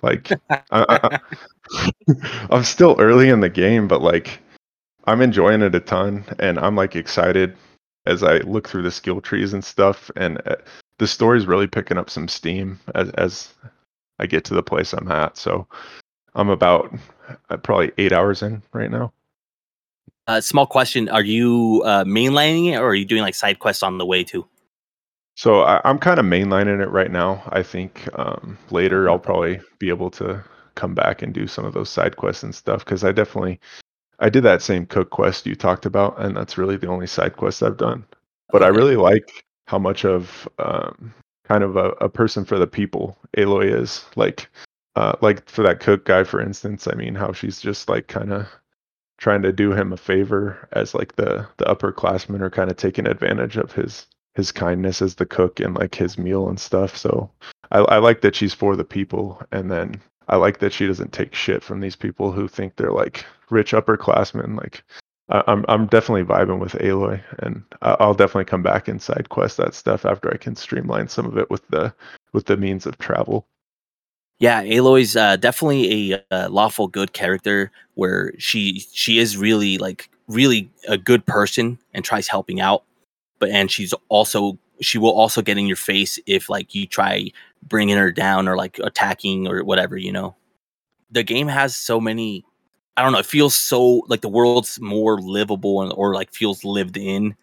[0.02, 0.30] Like,
[0.72, 1.20] I,
[2.52, 4.40] am still early in the game, but like,
[5.06, 7.56] I'm enjoying it a ton, and I'm like excited
[8.06, 10.12] as I look through the skill trees and stuff.
[10.16, 10.58] And uh,
[11.00, 13.54] the story's really picking up some steam as as
[14.20, 15.38] I get to the place I'm at.
[15.38, 15.68] So
[16.36, 16.94] I'm about
[17.50, 19.14] uh, probably eight hours in right now.
[20.28, 23.84] Uh, small question: Are you uh, mainlining it, or are you doing like side quests
[23.84, 24.48] on the way too?
[25.36, 27.44] So I, I'm kind of mainlining it right now.
[27.48, 30.44] I think um, later I'll probably be able to
[30.76, 33.60] come back and do some of those side quests and stuff because I definitely
[34.20, 37.36] I did that same cook quest you talked about, and that's really the only side
[37.36, 38.06] quest I've done.
[38.50, 41.14] But I really like how much of um,
[41.46, 44.06] kind of a, a person for the people Aloy is.
[44.16, 44.50] Like,
[44.96, 46.88] uh, like for that cook guy, for instance.
[46.88, 48.48] I mean, how she's just like kind of
[49.18, 53.08] trying to do him a favor as like the the upperclassmen are kind of taking
[53.08, 56.98] advantage of his his kindness as the cook and like his meal and stuff.
[56.98, 57.32] So
[57.72, 61.14] I, I like that she's for the people, and then I like that she doesn't
[61.14, 64.58] take shit from these people who think they're like rich upperclassmen.
[64.58, 64.84] Like
[65.30, 69.30] I, I'm I'm definitely vibing with Aloy, and I- I'll definitely come back and side
[69.30, 71.94] quest that stuff after I can streamline some of it with the
[72.34, 73.48] with the means of travel.
[74.44, 80.10] Yeah, Aloy's uh, definitely a uh, lawful good character where she she is really like
[80.28, 82.84] really a good person and tries helping out,
[83.40, 87.32] but and she's also she will also get in your face if like you try
[87.70, 90.36] bringing her down or like attacking or whatever you know.
[91.10, 92.44] The game has so many.
[92.98, 93.20] I don't know.
[93.20, 97.34] It feels so like the world's more livable and or like feels lived in,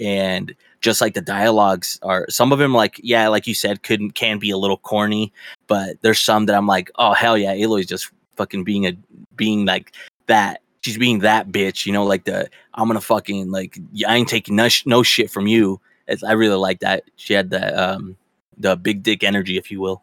[0.00, 4.12] and just like the dialogues are some of them like yeah like you said couldn't
[4.12, 5.32] can be a little corny
[5.68, 8.96] but there's some that I'm like, oh hell yeah, Aloy's just fucking being a
[9.36, 9.92] being like
[10.26, 10.62] that.
[10.80, 14.56] She's being that bitch, you know, like the I'm gonna fucking like I ain't taking
[14.56, 15.80] no, sh- no shit from you.
[16.08, 17.04] It's, I really like that.
[17.16, 18.16] She had that um
[18.56, 20.02] the big dick energy, if you will.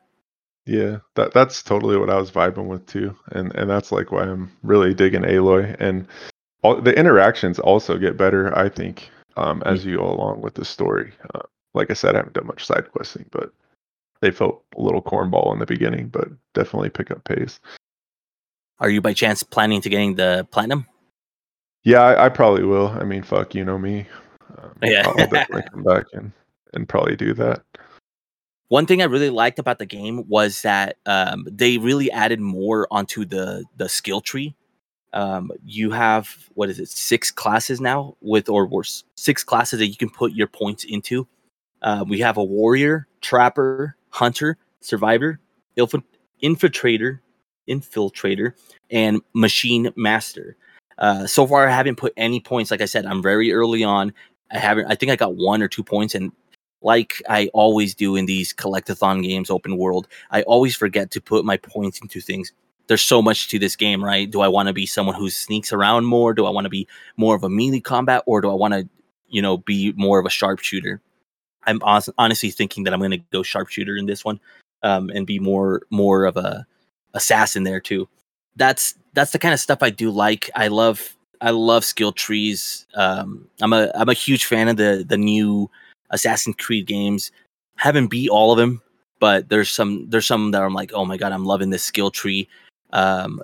[0.66, 4.24] Yeah, that that's totally what I was vibing with too, and and that's like why
[4.24, 6.08] I'm really digging Aloy, and
[6.64, 10.66] all the interactions also get better, I think, um, as you go along with the
[10.66, 11.12] story.
[11.36, 11.42] Uh,
[11.76, 13.52] like I said, I haven't done much side questing, but
[14.26, 17.60] they felt a little cornball in the beginning, but definitely pick up pace.
[18.80, 20.88] Are you by chance planning to getting the platinum?
[21.84, 22.88] Yeah, I, I probably will.
[22.88, 24.08] I mean, fuck, you know me.
[24.58, 25.04] Um, Yeah.
[25.06, 26.32] I'll definitely come back and
[26.74, 27.62] and probably do that.
[28.70, 32.88] One thing I really liked about the game was that um, they really added more
[32.90, 34.56] onto the the skill tree.
[35.14, 39.88] Um, you have what is it, six classes now with or worse, six classes that
[39.88, 41.28] you can put your points into.
[41.84, 45.40] Uh, we have a warrior, trapper, hunter, survivor,
[45.78, 46.04] ilf-
[46.42, 47.20] infiltrator,
[47.70, 48.54] infiltrator,
[48.90, 50.56] and machine master.
[50.98, 52.72] Uh, so far, I haven't put any points.
[52.72, 54.14] Like I said, I'm very early on.
[54.52, 54.86] I haven't.
[54.88, 56.32] I think I got one or two points, and
[56.82, 61.44] like I always do in these collectathon games, open world, I always forget to put
[61.44, 62.54] my points into things.
[62.88, 64.30] There's so much to this game, right?
[64.30, 66.34] Do I want to be someone who sneaks around more?
[66.34, 68.88] Do I want to be more of a melee combat, or do I want to,
[69.28, 71.02] you know, be more of a sharpshooter?
[71.66, 74.40] I'm honestly thinking that I'm going to go sharpshooter in this one,
[74.84, 76.66] um, and be more more of a
[77.14, 78.08] assassin there too.
[78.56, 80.50] That's that's the kind of stuff I do like.
[80.56, 82.86] I love I love skill trees.
[82.96, 85.70] Um, I'm a I'm a huge fan of the the new
[86.10, 87.32] Assassin's Creed games.
[87.78, 88.82] Haven't beat all of them,
[89.20, 92.12] but there's some there's some that I'm like, oh my god, I'm loving this skill
[92.12, 92.48] tree.
[92.94, 93.42] Um,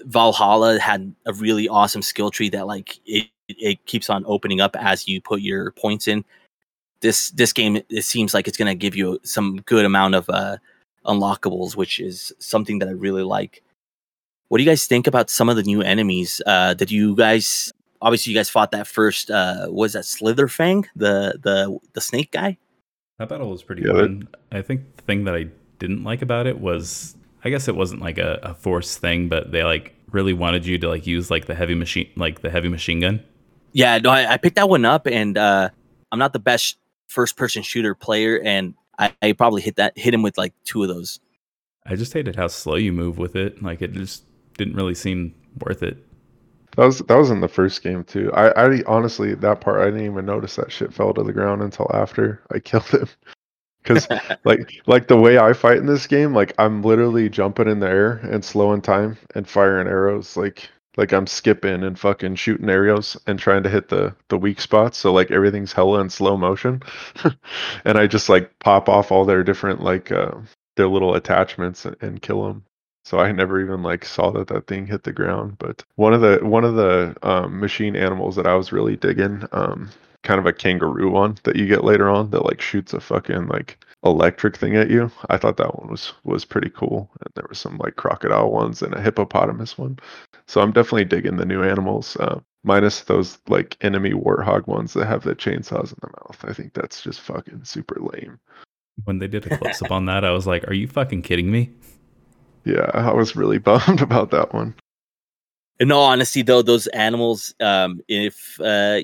[0.00, 4.76] Valhalla had a really awesome skill tree that like it it keeps on opening up
[4.76, 6.24] as you put your points in.
[7.00, 10.56] This this game it seems like it's gonna give you some good amount of uh,
[11.06, 13.62] unlockables, which is something that I really like.
[14.48, 16.42] What do you guys think about some of the new enemies?
[16.44, 19.30] Uh, did you guys obviously you guys fought that first?
[19.30, 22.58] Uh, was that Slitherfang, the the the snake guy?
[23.18, 25.46] That battle was pretty Yeah, that- I think the thing that I
[25.78, 29.52] didn't like about it was, I guess it wasn't like a, a force thing, but
[29.52, 32.68] they like really wanted you to like use like the heavy machine, like the heavy
[32.68, 33.22] machine gun.
[33.72, 35.68] Yeah, no, I, I picked that one up, and uh,
[36.10, 36.76] I'm not the best
[37.10, 40.82] first person shooter player, and I, I probably hit that hit him with like two
[40.82, 41.20] of those.
[41.86, 43.62] I just hated how slow you move with it.
[43.62, 44.24] Like it just
[44.56, 45.34] didn't really seem
[45.66, 46.06] worth it.
[46.76, 48.32] That was that was in the first game too.
[48.32, 51.62] I, I honestly that part I didn't even notice that shit fell to the ground
[51.62, 53.08] until after I killed him.
[53.82, 54.06] Because
[54.44, 57.88] like like the way I fight in this game, like I'm literally jumping in the
[57.88, 60.36] air and slowing time and firing arrows.
[60.36, 60.68] Like
[61.00, 64.98] like I'm skipping and fucking shooting arrows and trying to hit the the weak spots.
[64.98, 66.82] So like everything's hella in slow motion,
[67.86, 70.32] and I just like pop off all their different like uh,
[70.76, 72.64] their little attachments and, and kill them.
[73.06, 75.56] So I never even like saw that that thing hit the ground.
[75.58, 79.42] But one of the one of the um, machine animals that I was really digging,
[79.52, 79.88] um,
[80.22, 83.48] kind of a kangaroo one that you get later on that like shoots a fucking
[83.48, 85.10] like electric thing at you.
[85.28, 87.10] I thought that one was was pretty cool.
[87.20, 89.98] And there were some like crocodile ones and a hippopotamus one.
[90.50, 92.16] So I'm definitely digging the new animals.
[92.16, 96.38] Uh, minus those like enemy warthog ones that have the chainsaws in the mouth.
[96.42, 98.40] I think that's just fucking super lame.
[99.04, 101.52] When they did a close up on that, I was like, "Are you fucking kidding
[101.52, 101.70] me?"
[102.64, 104.74] Yeah, I was really bummed about that one.
[105.78, 109.02] In all honesty, though, those animals, um, if uh,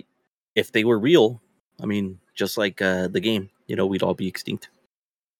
[0.56, 1.40] if they were real,
[1.80, 4.68] I mean, just like uh, the game, you know, we'd all be extinct.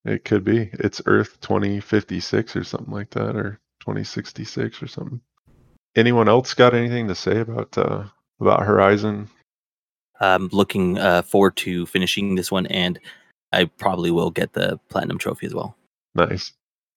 [0.04, 0.70] It could be.
[0.74, 5.20] It's Earth 2056 or something like that, or 2066 or something.
[5.96, 8.04] Anyone else got anything to say about uh,
[8.40, 9.28] about Horizon?
[10.20, 12.98] I'm looking uh, forward to finishing this one, and
[13.52, 15.76] I probably will get the platinum trophy as well.
[16.14, 16.52] Nice.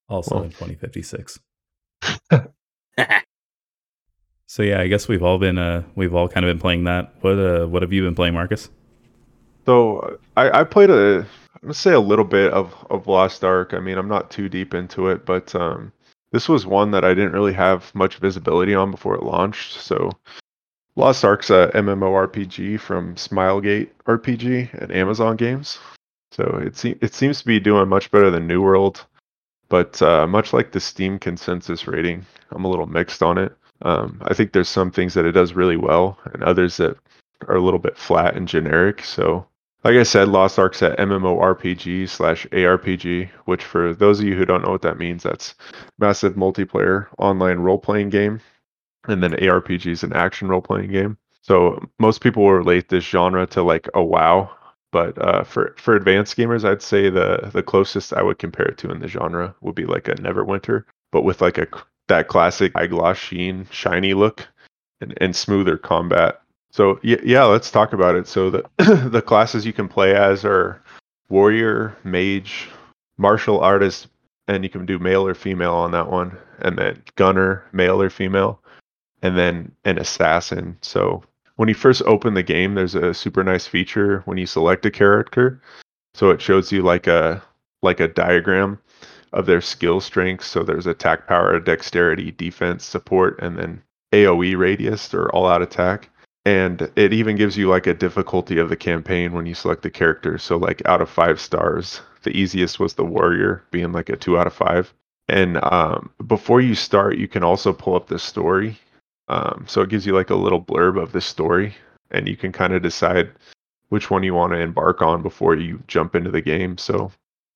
[0.08, 0.44] Also Well.
[0.44, 1.40] in 2056.
[4.50, 7.14] So yeah, I guess we've all been uh we've all kind of been playing that.
[7.22, 8.72] What uh what have you been playing, Marcus?
[9.68, 13.76] So I, I played a, I'm gonna say a little bit of of Lost Ark.
[13.76, 15.92] I mean, I'm not too deep into it, but um,
[16.32, 19.80] this was one that I didn't really have much visibility on before it launched.
[19.80, 20.12] So
[20.96, 25.80] Lost Ark's a MMORPG from Smilegate RPG and Amazon Games.
[26.32, 29.06] So it se- it seems to be doing much better than New World,
[29.70, 33.56] but uh, much like the Steam consensus rating, I'm a little mixed on it.
[33.82, 36.98] Um, I think there's some things that it does really well, and others that
[37.48, 39.04] are a little bit flat and generic.
[39.04, 39.48] So
[39.84, 44.46] like I said, Lost Ark's at MMORPG slash ARPG, which for those of you who
[44.46, 45.56] don't know what that means, that's
[45.98, 48.42] massive multiplayer online role playing game.
[49.08, 51.18] And then ARPG is an action role playing game.
[51.42, 54.52] So most people will relate this genre to like a WoW,
[54.92, 58.78] but uh, for for advanced gamers, I'd say the the closest I would compare it
[58.80, 61.68] to in the genre would be like a Neverwinter, but with like a
[62.08, 64.48] that classic eyeglass sheen, shiny look,
[65.00, 66.42] and, and smoother combat.
[66.71, 68.27] So yeah, let's talk about it.
[68.27, 68.65] So the
[69.10, 70.82] the classes you can play as are
[71.29, 72.69] warrior, mage,
[73.17, 74.08] martial artist,
[74.47, 78.10] and you can do male or female on that one, and then gunner, male or
[78.10, 78.60] female,
[79.21, 80.77] and then an assassin.
[80.82, 81.23] So
[81.55, 84.91] when you first open the game, there's a super nice feature when you select a
[84.91, 85.62] character.
[86.13, 87.41] So it shows you like a
[87.82, 88.79] like a diagram
[89.34, 90.47] of their skill strengths.
[90.47, 93.82] So there's attack power, dexterity, defense, support, and then
[94.13, 96.10] AoE radius or all out attack
[96.50, 99.90] and it even gives you like a difficulty of the campaign when you select the
[99.90, 104.16] character so like out of five stars the easiest was the warrior being like a
[104.16, 104.94] two out of five.
[105.28, 108.78] And um, before you start you can also pull up the story.
[109.28, 111.76] Um, so it gives you like a little blurb of the story
[112.12, 113.32] and you can kind of decide
[113.90, 116.78] which one you want to embark on before you jump into the game.
[116.78, 117.12] So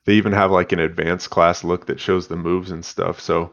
[0.06, 3.20] they even have like an advanced class look that shows the moves and stuff.
[3.20, 3.52] So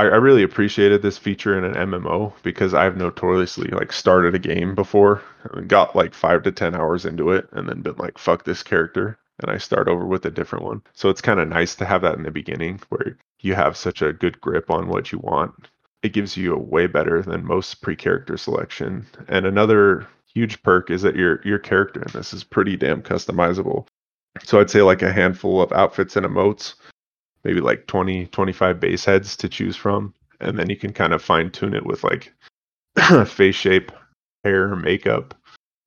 [0.00, 4.38] I, I really appreciated this feature in an MMO because I've notoriously like started a
[4.38, 5.20] game before
[5.52, 8.62] and got like five to ten hours into it and then been like, fuck this
[8.62, 9.18] character.
[9.40, 10.80] And I start over with a different one.
[10.94, 14.00] So it's kind of nice to have that in the beginning where you have such
[14.00, 15.68] a good grip on what you want.
[16.02, 19.06] It gives you a way better than most pre-character selection.
[19.28, 23.86] And another huge perk is that your your character in this is pretty damn customizable.
[24.44, 26.74] So I'd say like a handful of outfits and emotes
[27.44, 31.22] maybe like 20 25 base heads to choose from and then you can kind of
[31.22, 32.32] fine tune it with like
[33.26, 33.92] face shape
[34.44, 35.34] hair makeup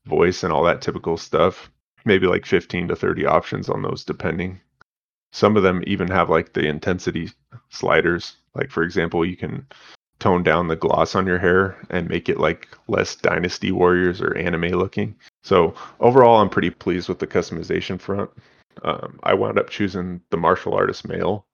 [0.05, 1.69] voice and all that typical stuff.
[2.05, 4.59] Maybe like 15 to 30 options on those depending.
[5.31, 7.31] Some of them even have like the intensity
[7.69, 8.37] sliders.
[8.53, 9.65] Like for example you can
[10.19, 14.37] tone down the gloss on your hair and make it like less dynasty warriors or
[14.37, 15.15] anime looking.
[15.41, 18.29] So overall i'm pretty pleased with the customization front
[18.83, 21.45] um, I wound up choosing the martial artist male.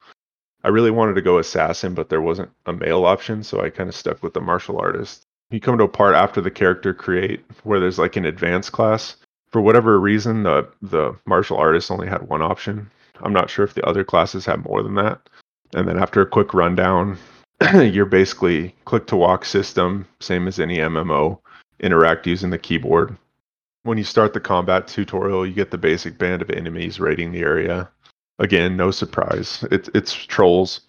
[0.64, 3.90] I really wanted to go assassin, but there wasn't a male option, so I kind
[3.90, 5.24] of stuck with the martial artist.
[5.52, 9.16] You come to a part after the character create where there's like an advanced class.
[9.52, 12.90] For whatever reason, the the martial artist only had one option.
[13.22, 15.28] I'm not sure if the other classes have more than that.
[15.74, 17.18] And then after a quick rundown,
[17.74, 21.40] you're basically click to walk system, same as any MMO,
[21.80, 23.18] interact using the keyboard
[23.84, 27.42] when you start the combat tutorial, you get the basic band of enemies raiding the
[27.42, 27.90] area.
[28.40, 29.66] Again, no surprise.
[29.72, 30.82] It's it's trolls.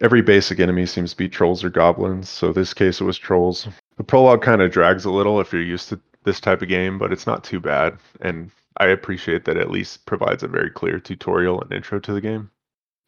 [0.00, 3.66] Every basic enemy seems to be trolls or goblins, so this case it was trolls.
[3.96, 6.98] The prologue kind of drags a little if you're used to this type of game,
[6.98, 10.70] but it's not too bad, and I appreciate that it at least provides a very
[10.70, 12.50] clear tutorial and intro to the game.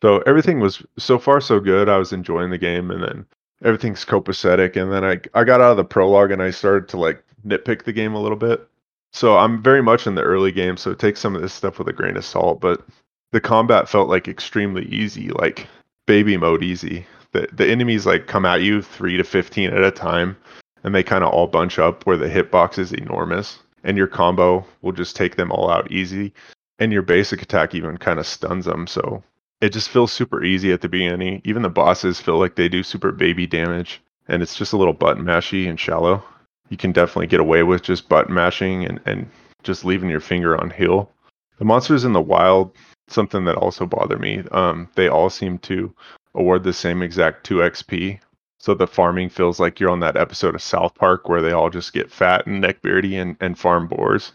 [0.02, 1.88] So everything was so far so good.
[1.88, 3.26] I was enjoying the game, and then
[3.62, 4.80] everything's copacetic.
[4.80, 7.84] And then I I got out of the prologue and I started to like nitpick
[7.84, 8.66] the game a little bit.
[9.12, 11.88] So I'm very much in the early game, so take some of this stuff with
[11.88, 12.60] a grain of salt.
[12.60, 12.86] But
[13.32, 15.66] the combat felt like extremely easy, like
[16.06, 17.06] baby mode easy.
[17.32, 20.36] The the enemies like come at you three to fifteen at a time,
[20.82, 24.64] and they kind of all bunch up where the hitbox is enormous, and your combo
[24.82, 26.32] will just take them all out easy,
[26.78, 28.86] and your basic attack even kind of stuns them.
[28.86, 29.22] So
[29.60, 31.42] it just feels super easy at the beginning.
[31.44, 34.94] Even the bosses feel like they do super baby damage, and it's just a little
[34.94, 36.22] button mashy and shallow
[36.68, 39.28] you can definitely get away with just button mashing and, and
[39.62, 41.10] just leaving your finger on heal.
[41.58, 42.72] The monsters in the wild,
[43.08, 45.92] something that also bother me, um, they all seem to
[46.34, 48.20] award the same exact 2 XP
[48.58, 51.70] So the farming feels like you're on that episode of South Park where they all
[51.70, 54.32] just get fat and neckbeardy and, and farm boars.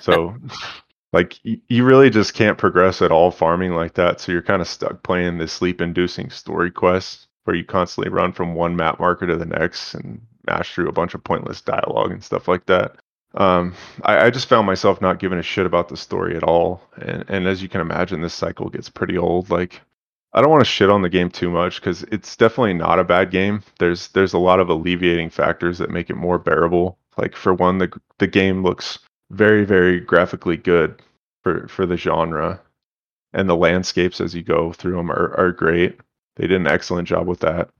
[0.00, 0.36] so
[1.12, 4.20] like you really just can't progress at all farming like that.
[4.20, 8.32] So you're kind of stuck playing this sleep inducing story quest where you constantly run
[8.32, 12.12] from one map marker to the next and mash through a bunch of pointless dialogue
[12.12, 12.96] and stuff like that.
[13.34, 16.82] Um, I, I just found myself not giving a shit about the story at all.
[16.96, 19.50] And, and as you can imagine, this cycle gets pretty old.
[19.50, 19.80] Like
[20.34, 23.04] I don't want to shit on the game too much because it's definitely not a
[23.04, 23.62] bad game.
[23.78, 26.98] There's there's a lot of alleviating factors that make it more bearable.
[27.16, 28.98] Like for one, the the game looks
[29.30, 31.00] very very graphically good
[31.44, 32.60] for for the genre,
[33.32, 36.00] and the landscapes as you go through them are are great.
[36.36, 37.70] They did an excellent job with that.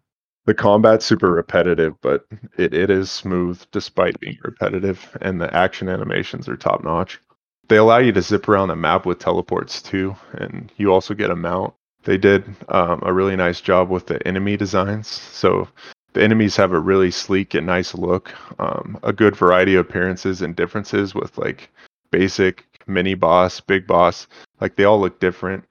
[0.46, 2.26] The combat's super repetitive, but
[2.58, 7.20] it, it is smooth despite being repetitive, and the action animations are top notch.
[7.68, 11.30] They allow you to zip around the map with teleports too, and you also get
[11.30, 11.72] a mount
[12.04, 15.08] they did um, a really nice job with the enemy designs.
[15.08, 15.68] So
[16.12, 20.42] the enemies have a really sleek and nice look, um, a good variety of appearances
[20.42, 21.70] and differences with like
[22.10, 24.26] basic, mini boss, big boss.
[24.60, 25.64] Like they all look different,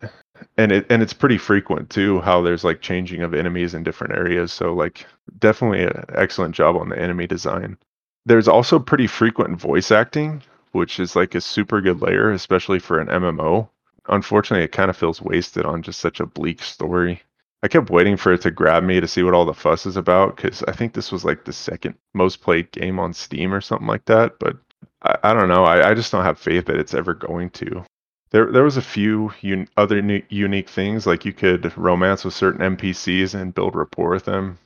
[0.57, 2.21] and it and it's pretty frequent too.
[2.21, 4.51] How there's like changing of enemies in different areas.
[4.51, 5.05] So like
[5.39, 7.77] definitely an excellent job on the enemy design.
[8.25, 12.99] There's also pretty frequent voice acting, which is like a super good layer, especially for
[12.99, 13.69] an MMO
[14.07, 17.21] unfortunately, it kind of feels wasted on just such a bleak story.
[17.61, 19.95] I kept waiting for it to grab me to see what all the fuss is
[19.95, 23.61] about because I think this was like the second most played game on Steam or
[23.61, 24.37] something like that.
[24.39, 24.57] But
[25.01, 25.63] I, I don't know.
[25.63, 27.85] I, I, just don't have faith that it's ever going to.
[28.33, 32.33] There, there was a few un- other new, unique things like you could romance with
[32.33, 34.57] certain NPCs and build rapport with them.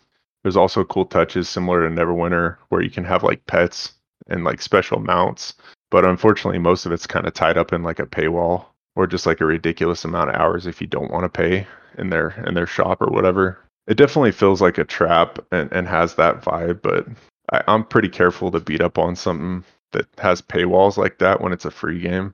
[0.41, 3.93] There's also cool touches similar to Neverwinter where you can have like pets
[4.29, 5.53] and like special mounts.
[5.91, 9.25] But unfortunately, most of it's kind of tied up in like a paywall or just
[9.25, 12.53] like a ridiculous amount of hours if you don't want to pay in their in
[12.53, 13.59] their shop or whatever.
[13.85, 17.05] It definitely feels like a trap and, and has that vibe, but
[17.51, 21.51] I, I'm pretty careful to beat up on something that has paywalls like that when
[21.51, 22.33] it's a free game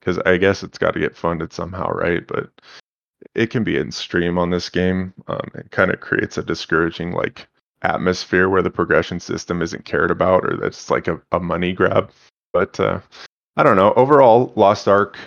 [0.00, 2.26] because I guess it's got to get funded somehow, right?
[2.26, 2.50] But
[3.34, 5.12] it can be in stream on this game.
[5.28, 7.46] Um, it kind of creates a discouraging like
[7.82, 12.10] atmosphere where the progression system isn't cared about or that's like a, a money grab.
[12.52, 13.00] But uh,
[13.56, 13.92] I don't know.
[13.94, 15.18] Overall, Lost Ark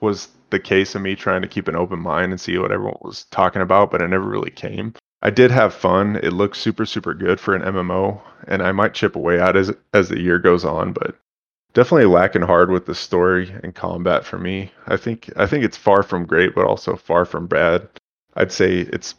[0.00, 2.98] was the case of me trying to keep an open mind and see what everyone
[3.02, 4.94] was talking about, but it never really came.
[5.22, 6.16] I did have fun.
[6.16, 9.72] It looks super super good for an MMO, and I might chip away at as
[9.94, 11.16] as the year goes on, but
[11.74, 14.72] definitely lacking hard with the story and combat for me.
[14.86, 17.88] I think I think it's far from great, but also far from bad.
[18.34, 19.14] I'd say it's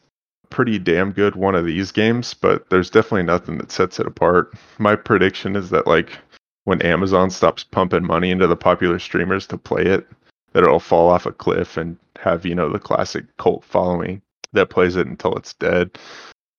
[0.49, 4.53] pretty damn good one of these games, but there's definitely nothing that sets it apart.
[4.77, 6.17] My prediction is that like
[6.65, 10.07] when Amazon stops pumping money into the popular streamers to play it,
[10.53, 14.21] that it'll fall off a cliff and have you know the classic cult following
[14.53, 15.97] that plays it until it's dead.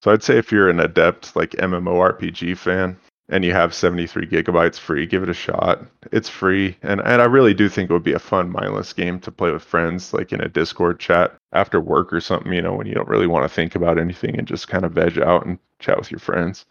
[0.02, 4.78] So I'd say if you're an adept like MMORPG fan and you have 73 gigabytes
[4.78, 5.84] free, give it a shot.
[6.12, 9.18] It's free, and and I really do think it would be a fun mindless game
[9.20, 12.52] to play with friends, like in a Discord chat after work or something.
[12.52, 14.92] You know, when you don't really want to think about anything and just kind of
[14.92, 16.64] veg out and chat with your friends.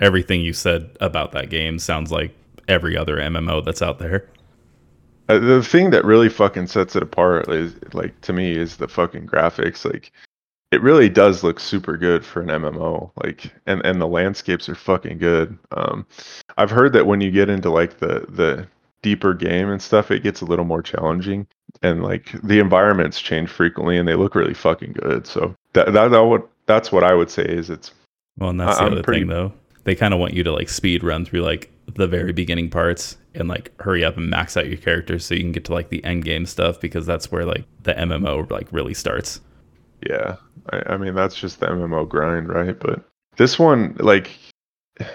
[0.00, 2.34] Everything you said about that game sounds like
[2.68, 4.28] every other MMO that's out there.
[5.28, 8.88] Uh, the thing that really fucking sets it apart is like to me is the
[8.88, 9.84] fucking graphics.
[9.84, 10.12] Like
[10.70, 13.10] it really does look super good for an MMO.
[13.24, 15.56] Like and and the landscapes are fucking good.
[15.72, 16.06] Um,
[16.56, 18.66] I've heard that when you get into like the the
[19.02, 21.46] deeper game and stuff, it gets a little more challenging,
[21.82, 25.26] and like the environments change frequently, and they look really fucking good.
[25.26, 27.92] So that that, that what that's what I would say is it's.
[28.36, 29.52] Well, and that's the I'm other pretty, thing though.
[29.84, 33.16] They kind of want you to like speed run through like the very beginning parts
[33.34, 35.88] and like hurry up and max out your characters so you can get to like
[35.88, 39.40] the end game stuff because that's where like the MMO like really starts.
[40.06, 40.36] Yeah,
[40.72, 42.78] I, I mean that's just the MMO grind, right?
[42.78, 43.04] But
[43.36, 44.30] this one, like,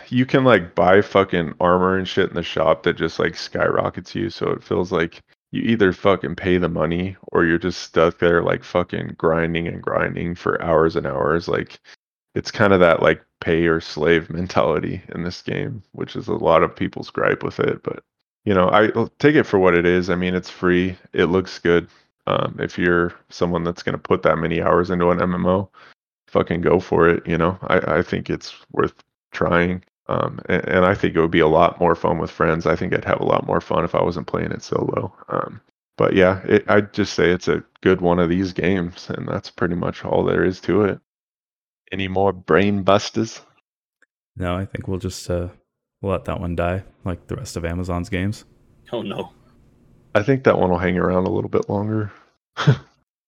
[0.10, 4.16] you can like buy fucking armor and shit in the shop that just like skyrockets
[4.16, 5.22] you, so it feels like
[5.52, 9.84] you either fucking pay the money or you're just stuck there like fucking grinding and
[9.84, 11.48] grinding for hours and hours.
[11.48, 11.80] Like
[12.34, 16.34] it's kind of that like pay or slave mentality in this game, which is a
[16.34, 17.84] lot of people's gripe with it.
[17.84, 18.04] But
[18.46, 18.88] you know, I
[19.20, 20.10] take it for what it is.
[20.10, 20.98] I mean, it's free.
[21.14, 21.88] It looks good.
[22.26, 25.70] Um, if you're someone that's going to put that many hours into an MMO,
[26.28, 27.26] fucking go for it.
[27.28, 28.94] You know, I, I think it's worth
[29.32, 29.84] trying.
[30.08, 32.66] Um, and, and, I think it would be a lot more fun with friends.
[32.66, 35.14] I think I'd have a lot more fun if I wasn't playing it solo.
[35.30, 35.62] Um,
[35.98, 39.50] but yeah, it, I'd just say it's a good one of these games, and that's
[39.50, 41.00] pretty much all there is to it.
[41.92, 43.42] Any more brain busters?
[44.36, 45.50] No, I think we'll just uh,
[46.02, 48.46] we'll let that one die, like the rest of Amazon's games.
[48.92, 49.32] Oh no.
[50.16, 52.12] I think that one will hang around a little bit longer.
[52.58, 52.76] I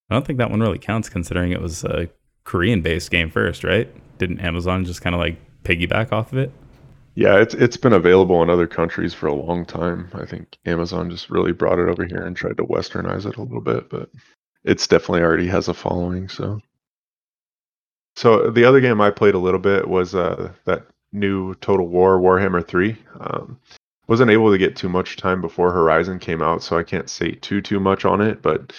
[0.09, 2.07] don't think that one really counts, considering it was a
[2.43, 3.89] Korean-based game first, right?
[4.17, 6.51] didn't Amazon just kind of like piggyback off of it?
[7.15, 10.09] Yeah, it's it's been available in other countries for a long time.
[10.13, 13.41] I think Amazon just really brought it over here and tried to westernize it a
[13.41, 14.09] little bit, but
[14.65, 16.27] it's definitely already has a following.
[16.27, 16.59] So,
[18.17, 22.19] so the other game I played a little bit was uh, that new Total War
[22.19, 22.97] Warhammer Three.
[23.21, 23.59] Um,
[24.07, 27.31] wasn't able to get too much time before Horizon came out, so I can't say
[27.33, 28.41] too too much on it.
[28.41, 28.73] But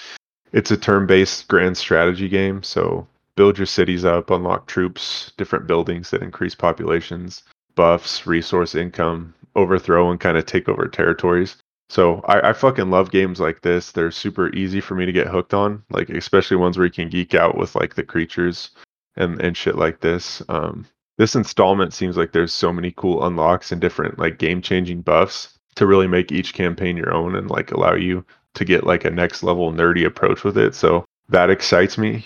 [0.53, 3.07] it's a turn-based grand strategy game, so
[3.37, 7.43] build your cities up, unlock troops, different buildings that increase populations,
[7.75, 11.57] buffs, resource income, overthrow, and kind of take over territories.
[11.89, 13.93] So I, I fucking love games like this.
[13.93, 17.09] They're super easy for me to get hooked on, like especially ones where you can
[17.09, 18.71] geek out with like the creatures
[19.17, 20.43] and and shit like this.
[20.49, 20.87] Um,
[21.19, 25.59] this installment seems like there's so many cool unlocks and different like game changing buffs
[25.77, 29.11] to really make each campaign your own and like allow you to get like a
[29.11, 30.75] next level nerdy approach with it.
[30.75, 32.25] So that excites me.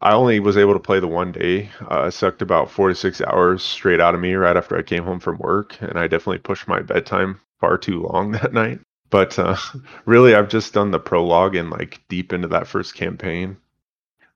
[0.00, 1.70] I only was able to play the one day.
[1.88, 5.02] Uh, sucked about four to six hours straight out of me right after I came
[5.02, 8.80] home from work, and I definitely pushed my bedtime far too long that night.
[9.10, 9.56] But uh,
[10.04, 13.56] really, I've just done the prologue and like deep into that first campaign.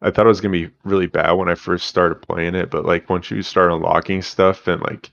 [0.03, 2.85] I thought it was gonna be really bad when I first started playing it, but
[2.85, 5.11] like once you start unlocking stuff and like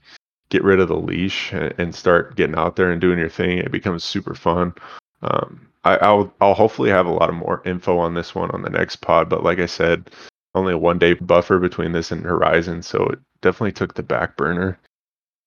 [0.50, 3.58] get rid of the leash and, and start getting out there and doing your thing,
[3.58, 4.74] it becomes super fun.
[5.22, 8.62] Um, I, will I'll hopefully have a lot of more info on this one on
[8.62, 10.10] the next pod, but like I said,
[10.54, 14.36] only a one day buffer between this and Horizon, so it definitely took the back
[14.36, 14.78] burner.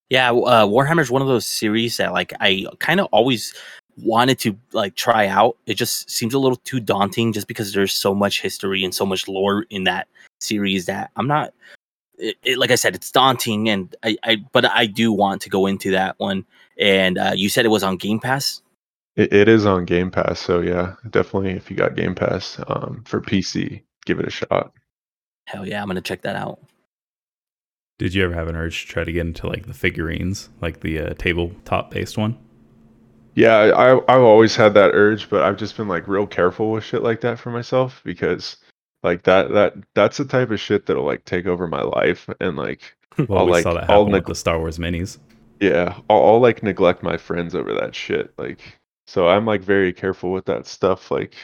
[0.10, 3.54] Yeah, uh, Warhammer is one of those series that like I kind of always
[3.98, 5.58] wanted to like try out.
[5.66, 9.06] It just seems a little too daunting, just because there's so much history and so
[9.06, 10.08] much lore in that
[10.40, 11.54] series that I'm not.
[12.18, 15.50] It, it, like I said, it's daunting, and I, I, but I do want to
[15.50, 16.46] go into that one.
[16.80, 18.62] And uh, you said it was on Game Pass.
[19.16, 21.52] It, it is on Game Pass, so yeah, definitely.
[21.52, 24.74] If you got Game Pass um, for PC, give it a shot.
[25.46, 26.60] Hell yeah, I'm gonna check that out.
[28.00, 30.80] Did you ever have an urge to try to get into like the figurines, like
[30.80, 32.38] the uh, tabletop based one?
[33.36, 36.84] Yeah, I I've always had that urge, but I've just been like real careful with
[36.84, 38.58] shit like that for myself because
[39.02, 42.56] like that that that's the type of shit that'll like take over my life and
[42.56, 42.96] like
[43.28, 45.18] well, I'll, we like, saw that I'll with the Star Wars minis.
[45.60, 48.34] Yeah, I'll, I'll like neglect my friends over that shit.
[48.38, 51.12] Like, so I'm like very careful with that stuff.
[51.12, 51.36] Like,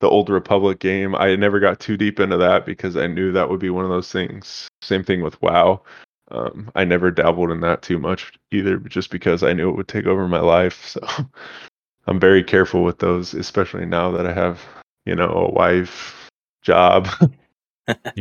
[0.00, 1.14] the old Republic game.
[1.14, 3.90] I never got too deep into that because I knew that would be one of
[3.90, 4.68] those things.
[4.82, 5.82] Same thing with WoW.
[6.30, 9.88] Um, I never dabbled in that too much either, just because I knew it would
[9.88, 10.86] take over my life.
[10.86, 11.00] So
[12.06, 14.60] I'm very careful with those, especially now that I have,
[15.04, 16.28] you know, a wife,
[16.62, 17.08] job,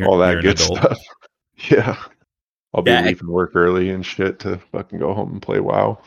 [0.05, 0.97] all that good stuff.
[1.69, 1.95] Yeah.
[2.73, 5.61] I'll be yeah, leaving I, work early and shit to fucking go home and play
[5.61, 5.97] WoW.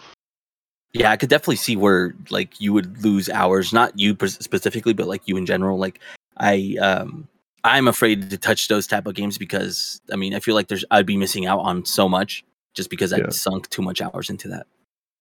[0.92, 5.08] Yeah, I could definitely see where like you would lose hours, not you specifically, but
[5.08, 5.78] like you in general.
[5.78, 6.00] Like
[6.36, 7.26] I, um,
[7.64, 10.84] I'm afraid to touch those type of games because I mean I feel like there's
[10.90, 12.44] I'd be missing out on so much
[12.74, 13.18] just because yeah.
[13.18, 14.66] I've sunk too much hours into that.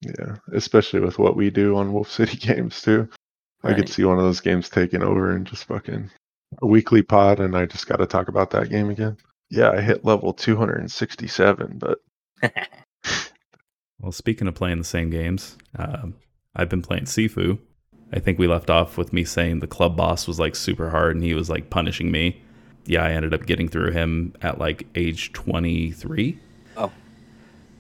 [0.02, 3.10] Yeah, especially with what we do on Wolf City Games too.
[3.64, 3.74] Right.
[3.74, 6.12] I could see one of those games taking over and just fucking
[6.62, 9.18] a weekly pod, and I just got to talk about that game again.
[9.50, 12.00] Yeah, I hit level 267, but
[14.00, 16.08] Well, speaking of playing the same games, uh,
[16.56, 17.58] I've been playing Sifu.
[18.14, 21.16] I think we left off with me saying the club boss was like super hard
[21.16, 22.42] and he was like punishing me.
[22.86, 26.40] Yeah, I ended up getting through him at like age 23.
[26.78, 26.92] Oh.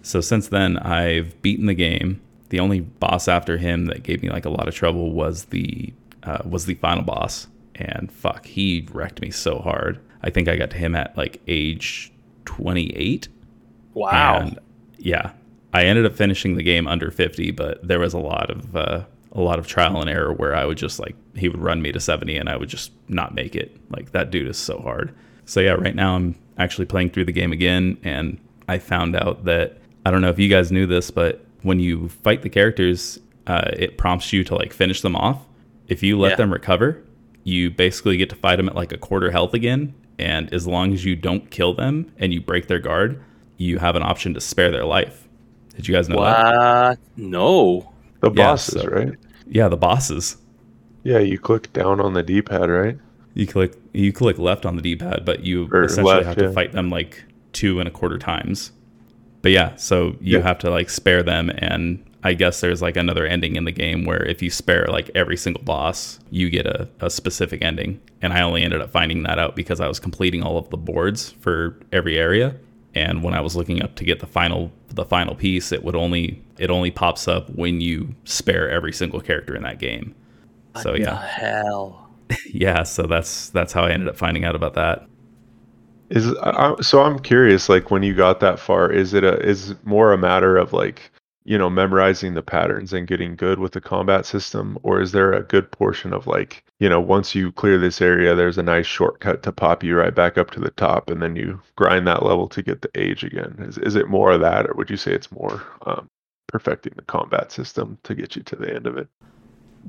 [0.01, 2.21] So since then, I've beaten the game.
[2.49, 5.93] The only boss after him that gave me like a lot of trouble was the
[6.23, 9.99] uh, was the final boss, and fuck, he wrecked me so hard.
[10.23, 12.11] I think I got to him at like age
[12.45, 13.29] 28.
[13.93, 14.39] Wow.
[14.39, 14.59] And
[14.97, 15.31] yeah,
[15.73, 19.05] I ended up finishing the game under 50, but there was a lot of uh,
[19.37, 21.91] a lot of trial and error where I would just like he would run me
[21.91, 23.77] to 70 and I would just not make it.
[23.89, 25.15] Like that dude is so hard.
[25.45, 29.45] So yeah, right now I'm actually playing through the game again and I found out
[29.45, 33.19] that I don't know if you guys knew this, but when you fight the characters,
[33.45, 35.45] uh, it prompts you to like finish them off.
[35.87, 36.35] If you let yeah.
[36.37, 37.03] them recover,
[37.43, 39.93] you basically get to fight them at like a quarter health again.
[40.19, 43.23] And as long as you don't kill them and you break their guard,
[43.57, 45.27] you have an option to spare their life.
[45.75, 46.31] Did you guys know what?
[46.31, 46.99] that?
[47.15, 47.93] No.
[48.19, 49.15] The bosses, yeah, so, right?
[49.49, 50.37] Yeah, the bosses.
[51.03, 52.97] Yeah, you click down on the D-pad, right?
[53.33, 56.47] You click you click left on the D-pad, but you or essentially left, have yeah.
[56.47, 57.23] to fight them like
[57.53, 58.71] two and a quarter times.
[59.41, 60.41] But yeah, so you yeah.
[60.41, 64.03] have to like spare them and I guess there's like another ending in the game
[64.03, 68.01] where if you spare like every single boss, you get a, a specific ending.
[68.21, 70.77] And I only ended up finding that out because I was completing all of the
[70.77, 72.55] boards for every area
[72.97, 75.95] and when I was looking up to get the final the final piece, it would
[75.95, 80.15] only it only pops up when you spare every single character in that game.
[80.71, 82.09] What so yeah, hell.
[82.51, 85.07] yeah, so that's that's how I ended up finding out about that.
[86.09, 87.69] Is I, so I'm curious.
[87.69, 91.11] Like when you got that far, is it a is more a matter of like
[91.47, 95.31] you know memorizing the patterns and getting good with the combat system, or is there
[95.31, 98.85] a good portion of like you know once you clear this area, there's a nice
[98.85, 102.23] shortcut to pop you right back up to the top, and then you grind that
[102.23, 103.55] level to get the age again?
[103.59, 106.07] Is is it more of that, or would you say it's more um,
[106.47, 109.07] perfecting the combat system to get you to the end of it?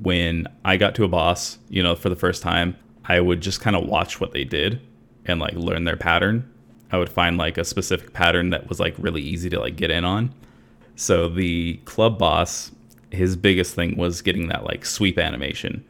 [0.01, 3.59] When I got to a boss, you know, for the first time, I would just
[3.59, 4.79] kind of watch what they did
[5.25, 6.49] and like learn their pattern.
[6.89, 9.91] I would find like a specific pattern that was like really easy to like get
[9.91, 10.33] in on.
[10.99, 12.71] So the club boss,
[13.09, 15.85] his biggest thing was getting that like sweep animation.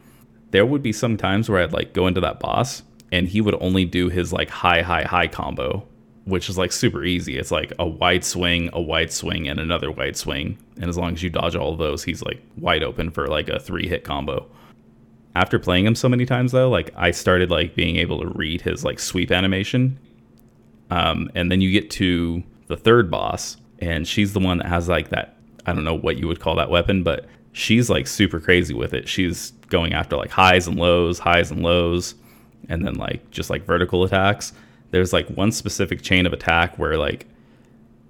[0.51, 3.55] There would be some times where I'd like go into that boss and he would
[3.60, 5.84] only do his like high high high combo,
[6.26, 7.39] which is like super easy.
[7.39, 10.60] It's like a wide swing, a wide swing and another wide swing.
[10.76, 13.49] And as long as you dodge all of those, he's like wide open for like
[13.49, 14.47] a 3 hit combo
[15.34, 18.62] after playing him so many times though like i started like being able to read
[18.62, 19.97] his like sweep animation
[20.91, 24.88] um, and then you get to the third boss and she's the one that has
[24.88, 28.39] like that i don't know what you would call that weapon but she's like super
[28.39, 32.15] crazy with it she's going after like highs and lows highs and lows
[32.67, 34.53] and then like just like vertical attacks
[34.91, 37.27] there's like one specific chain of attack where like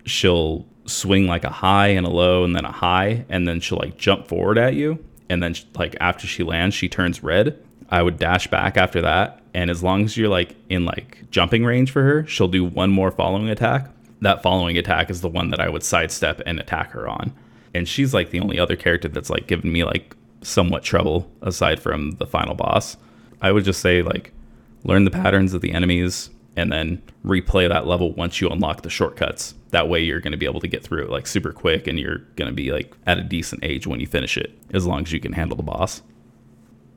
[0.05, 3.78] she'll swing like a high and a low and then a high and then she'll
[3.78, 4.97] like jump forward at you
[5.30, 7.63] and then like after she lands, she turns red.
[7.91, 11.63] I would dash back after that, and as long as you're like in like jumping
[11.63, 13.89] range for her, she'll do one more following attack.
[14.22, 17.34] That following attack is the one that I would sidestep and attack her on.
[17.74, 21.80] And she's like the only other character that's like given me like somewhat trouble aside
[21.80, 22.97] from the final boss.
[23.41, 24.34] I would just say like
[24.84, 28.89] learn the patterns of the enemies and then replay that level once you unlock the
[28.89, 31.88] shortcuts that way you're going to be able to get through it like super quick
[31.88, 34.86] and you're going to be like at a decent age when you finish it as
[34.86, 36.01] long as you can handle the boss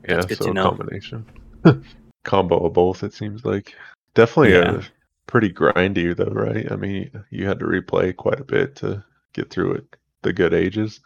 [0.08, 1.24] yeah so a combination
[2.24, 3.74] combo of both it seems like
[4.14, 4.76] definitely yeah.
[4.76, 4.82] a
[5.26, 6.70] pretty grindy though right?
[6.70, 10.54] I mean you had to replay quite a bit to get through it the good
[10.54, 11.00] ages.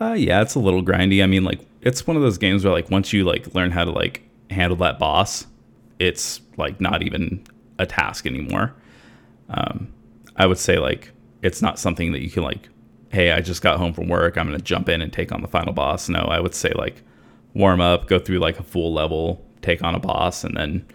[0.00, 1.22] Uh yeah it's a little grindy.
[1.22, 3.84] I mean like it's one of those games where like once you like learn how
[3.84, 5.46] to like handle that boss
[5.98, 7.44] it's like not even
[7.78, 8.74] a task anymore.
[9.50, 9.92] Um
[10.36, 12.68] I would say like it's not something that you can like,
[13.10, 15.48] hey, I just got home from work, I'm gonna jump in and take on the
[15.48, 16.08] final boss.
[16.08, 17.02] No, I would say like
[17.54, 20.86] warm up, go through like a full level, take on a boss, and then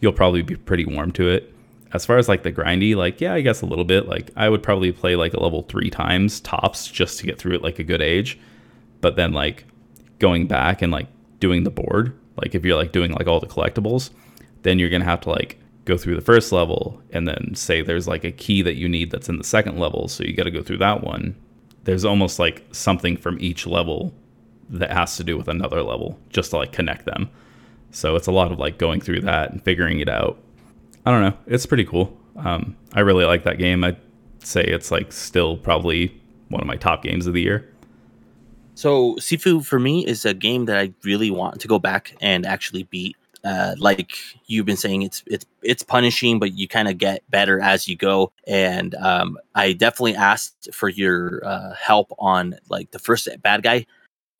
[0.00, 1.51] you'll probably be pretty warm to it.
[1.92, 4.08] As far as like the grindy, like yeah, I guess a little bit.
[4.08, 7.54] Like I would probably play like a level three times tops just to get through
[7.54, 8.38] it like a good age.
[9.00, 9.64] But then like
[10.18, 11.08] going back and like
[11.40, 14.10] doing the board, like if you're like doing like all the collectibles,
[14.62, 18.06] then you're gonna have to like go through the first level and then say there's
[18.06, 20.50] like a key that you need that's in the second level so you got to
[20.50, 21.34] go through that one
[21.84, 24.14] there's almost like something from each level
[24.68, 27.28] that has to do with another level just to like connect them
[27.90, 30.38] so it's a lot of like going through that and figuring it out
[31.04, 31.36] i don't know.
[31.46, 32.16] It's pretty cool.
[32.36, 33.84] Um, i really like that game.
[33.84, 34.00] I'd
[34.40, 37.68] say it's like still probably one of my top games of the year.
[38.74, 42.46] So sifu for me is a game that i really want to go back and
[42.46, 43.16] actually beat.
[43.44, 44.12] Uh, like
[44.46, 47.96] you've been saying, it's it's it's punishing, but you kind of get better as you
[47.96, 48.32] go.
[48.46, 53.84] And um, I definitely asked for your uh, help on like the first bad guy,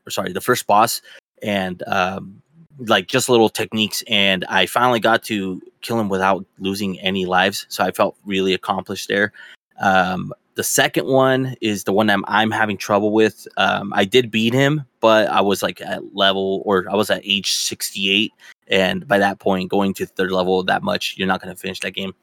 [0.06, 1.02] or sorry, the first boss,
[1.42, 2.41] and um,
[2.78, 4.02] like just little techniques.
[4.08, 8.54] And I finally got to kill him without losing any lives, so I felt really
[8.54, 9.32] accomplished there.
[9.80, 13.48] Um, the second one is the one I'm, I'm having trouble with.
[13.56, 17.22] Um, I did beat him, but I was like at level or I was at
[17.24, 18.32] age 68
[18.68, 21.80] and by that point, going to third level that much, you're not going to finish
[21.80, 22.14] that game.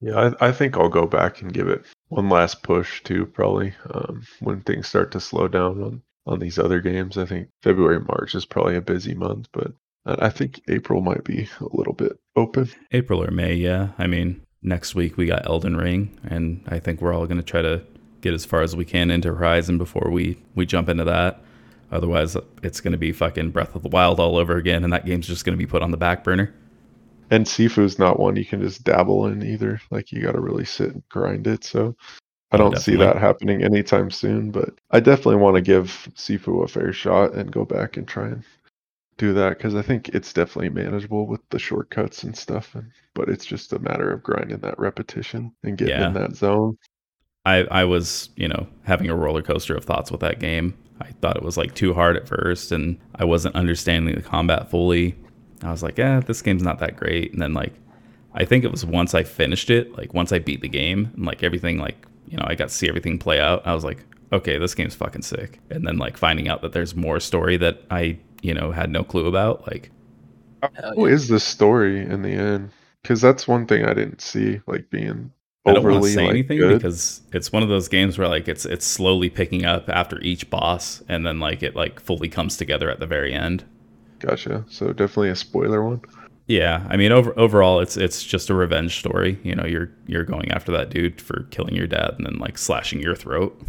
[0.00, 3.24] Yeah, I, I, think I'll go back and give it one last push too.
[3.24, 7.16] Probably um, when things start to slow down on on these other games.
[7.16, 9.72] I think February March is probably a busy month, but
[10.04, 12.68] I think April might be a little bit open.
[12.92, 13.88] April or May, yeah.
[13.98, 17.42] I mean, next week we got Elden Ring, and I think we're all going to
[17.42, 17.82] try to
[18.20, 21.42] get as far as we can into Horizon before we we jump into that.
[21.92, 25.06] Otherwise, it's going to be fucking Breath of the Wild all over again, and that
[25.06, 26.52] game's just going to be put on the back burner.
[27.30, 29.80] And Sifu's not one you can just dabble in either.
[29.90, 31.64] Like you got to really sit and grind it.
[31.64, 31.96] So
[32.52, 34.50] I don't see that happening anytime soon.
[34.50, 38.28] But I definitely want to give Sifu a fair shot and go back and try
[38.28, 38.44] and
[39.18, 42.74] do that because I think it's definitely manageable with the shortcuts and stuff.
[42.74, 46.08] And but it's just a matter of grinding that repetition and getting yeah.
[46.08, 46.78] in that zone.
[47.44, 50.76] I I was you know having a roller coaster of thoughts with that game.
[51.00, 54.70] I thought it was like too hard at first and I wasn't understanding the combat
[54.70, 55.14] fully.
[55.62, 57.32] I was like, yeah, this game's not that great.
[57.32, 57.74] And then like
[58.34, 61.24] I think it was once I finished it, like once I beat the game and
[61.24, 63.66] like everything like, you know, I got to see everything play out.
[63.66, 63.98] I was like,
[64.32, 65.60] okay, this game's fucking sick.
[65.70, 69.04] And then like finding out that there's more story that I, you know, had no
[69.04, 69.90] clue about, like
[70.62, 72.70] How is the story in the end?
[73.02, 75.30] Because that's one thing I didn't see, like being
[75.66, 76.74] I don't want to say like, anything good.
[76.74, 80.48] because it's one of those games where like it's it's slowly picking up after each
[80.48, 83.64] boss, and then like it like fully comes together at the very end.
[84.20, 84.64] Gotcha.
[84.68, 86.00] So definitely a spoiler one.
[86.46, 89.38] Yeah, I mean, over overall, it's it's just a revenge story.
[89.42, 92.56] You know, you're you're going after that dude for killing your dad and then like
[92.56, 93.60] slashing your throat.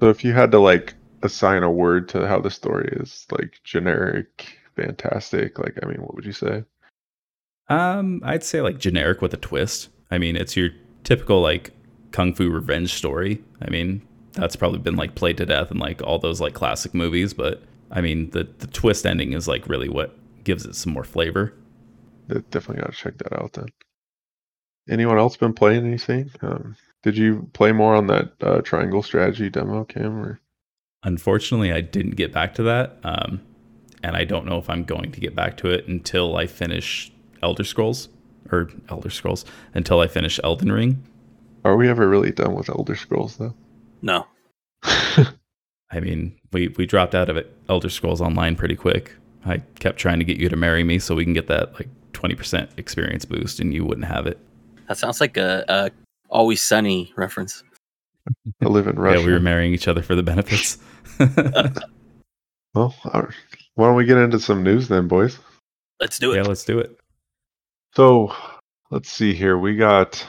[0.00, 3.60] So if you had to like assign a word to how the story is, like
[3.62, 6.64] generic, fantastic, like I mean, what would you say?
[7.68, 9.88] Um, I'd say like generic with a twist.
[10.10, 10.70] I mean, it's your
[11.04, 11.70] typical like
[12.10, 13.42] kung fu revenge story.
[13.62, 14.02] I mean,
[14.32, 17.62] that's probably been like played to death in like all those like classic movies, but
[17.92, 21.54] I mean, the the twist ending is like really what gives it some more flavor.
[22.28, 23.66] De- Definitely gotta check that out then.
[24.88, 26.30] Anyone else been playing anything?
[26.40, 30.18] Um, did you play more on that uh, triangle strategy demo, Cam?
[30.18, 30.40] Or
[31.02, 33.40] Unfortunately, I didn't get back to that, um,
[34.02, 37.12] and I don't know if I'm going to get back to it until I finish
[37.42, 38.08] Elder Scrolls
[38.50, 41.04] or Elder Scrolls until I finish Elden Ring.
[41.64, 43.54] are we ever really done with Elder Scrolls though?
[44.00, 44.26] No.
[45.90, 49.14] I mean, we we dropped out of it Elder Scrolls Online pretty quick.
[49.44, 51.88] I kept trying to get you to marry me so we can get that like
[52.12, 54.38] 20% experience boost, and you wouldn't have it.
[54.88, 55.90] That sounds like a, a
[56.30, 57.62] Always Sunny reference.
[58.62, 59.18] I live in Russia.
[59.20, 60.78] Yeah, we were marrying each other for the benefits.
[62.74, 65.38] well, why don't we get into some news then, boys?
[66.00, 66.36] Let's do it.
[66.36, 66.98] yeah, let's do it.
[67.94, 68.34] So
[68.90, 69.58] let's see here.
[69.58, 70.24] We got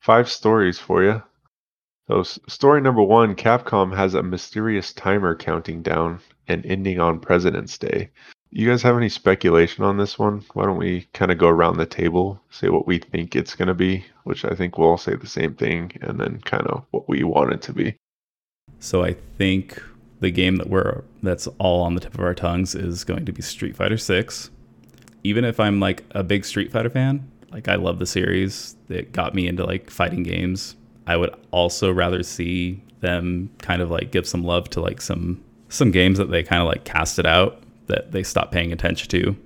[0.00, 1.22] five stories for you.
[2.08, 7.76] So, story number one Capcom has a mysterious timer counting down and ending on President's
[7.76, 8.10] Day.
[8.50, 10.42] You guys have any speculation on this one?
[10.54, 13.68] Why don't we kind of go around the table, say what we think it's going
[13.68, 16.84] to be, which I think we'll all say the same thing, and then kind of
[16.90, 17.96] what we want it to be.
[18.80, 19.82] So I think
[20.20, 23.32] the game that we're that's all on the tip of our tongues is going to
[23.32, 24.50] be Street Fighter 6.
[25.24, 29.12] Even if I'm like a big Street Fighter fan, like I love the series, it
[29.12, 30.74] got me into like fighting games.
[31.06, 35.44] I would also rather see them kind of like give some love to like some
[35.68, 39.36] some games that they kind of like casted out that they stopped paying attention to.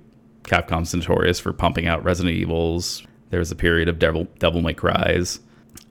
[0.43, 3.03] Capcom's notorious for pumping out Resident Evils.
[3.29, 5.39] There was a period of Devil Devil May Cry's.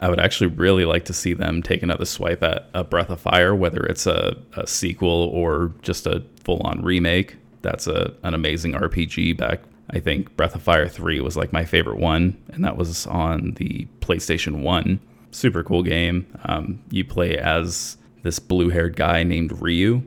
[0.00, 3.20] I would actually really like to see them take another swipe at a Breath of
[3.20, 7.36] Fire, whether it's a, a sequel or just a full on remake.
[7.62, 9.60] That's a an amazing RPG back.
[9.90, 13.52] I think Breath of Fire 3 was like my favorite one, and that was on
[13.54, 15.00] the PlayStation 1.
[15.32, 16.26] Super cool game.
[16.44, 20.02] Um, you play as this blue haired guy named Ryu.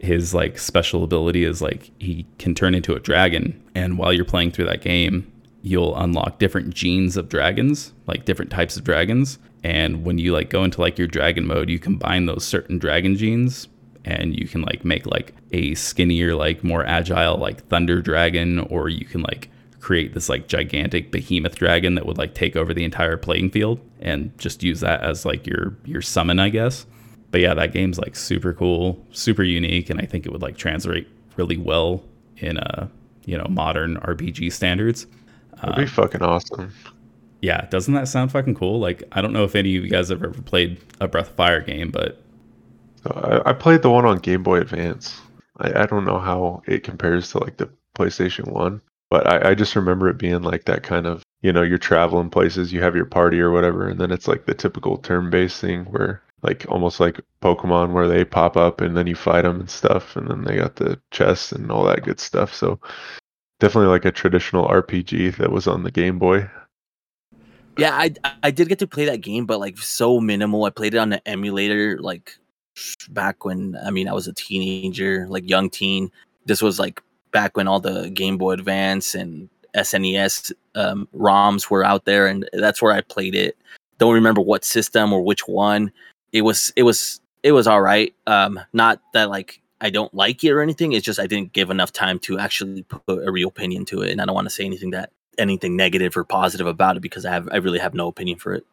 [0.00, 4.24] His like special ability is like he can turn into a dragon, and while you're
[4.24, 5.30] playing through that game,
[5.62, 9.38] you'll unlock different genes of dragons, like different types of dragons.
[9.62, 13.16] And when you like go into like your dragon mode, you combine those certain dragon
[13.16, 13.68] genes
[14.04, 18.88] and you can like make like a skinnier, like more agile, like thunder dragon, or
[18.88, 22.84] you can like create this like gigantic behemoth dragon that would like take over the
[22.84, 26.86] entire playing field and just use that as like your your summon, I guess.
[27.30, 30.56] But yeah, that game's like super cool, super unique, and I think it would like
[30.56, 32.02] translate really well
[32.38, 32.90] in a
[33.24, 35.06] you know modern RPG standards.
[35.60, 36.72] That'd be um, fucking awesome.
[37.40, 38.80] Yeah, doesn't that sound fucking cool?
[38.80, 41.34] Like, I don't know if any of you guys have ever played a Breath of
[41.36, 42.20] Fire game, but
[43.06, 45.20] I, I played the one on Game Boy Advance.
[45.58, 49.54] I, I don't know how it compares to like the PlayStation One, but I, I
[49.54, 52.96] just remember it being like that kind of you know you're traveling places, you have
[52.96, 57.00] your party or whatever, and then it's like the typical turn-based thing where like almost
[57.00, 60.44] like Pokemon where they pop up and then you fight them and stuff, and then
[60.44, 62.54] they got the chests and all that good stuff.
[62.54, 62.80] So
[63.58, 66.48] definitely like a traditional RPG that was on the Game Boy.
[67.76, 70.64] Yeah, I I did get to play that game, but like so minimal.
[70.64, 72.36] I played it on the emulator, like
[73.10, 76.10] back when I mean I was a teenager, like young teen.
[76.46, 81.84] This was like back when all the Game Boy Advance and SNES um, ROMs were
[81.84, 83.56] out there, and that's where I played it.
[83.98, 85.92] Don't remember what system or which one.
[86.32, 88.14] It was it was it was all right.
[88.26, 90.92] Um, not that like I don't like it or anything.
[90.92, 94.10] It's just I didn't give enough time to actually put a real opinion to it,
[94.10, 97.24] and I don't want to say anything that anything negative or positive about it because
[97.24, 98.64] I have I really have no opinion for it.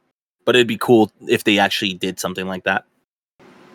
[0.45, 2.85] But it'd be cool if they actually did something like that.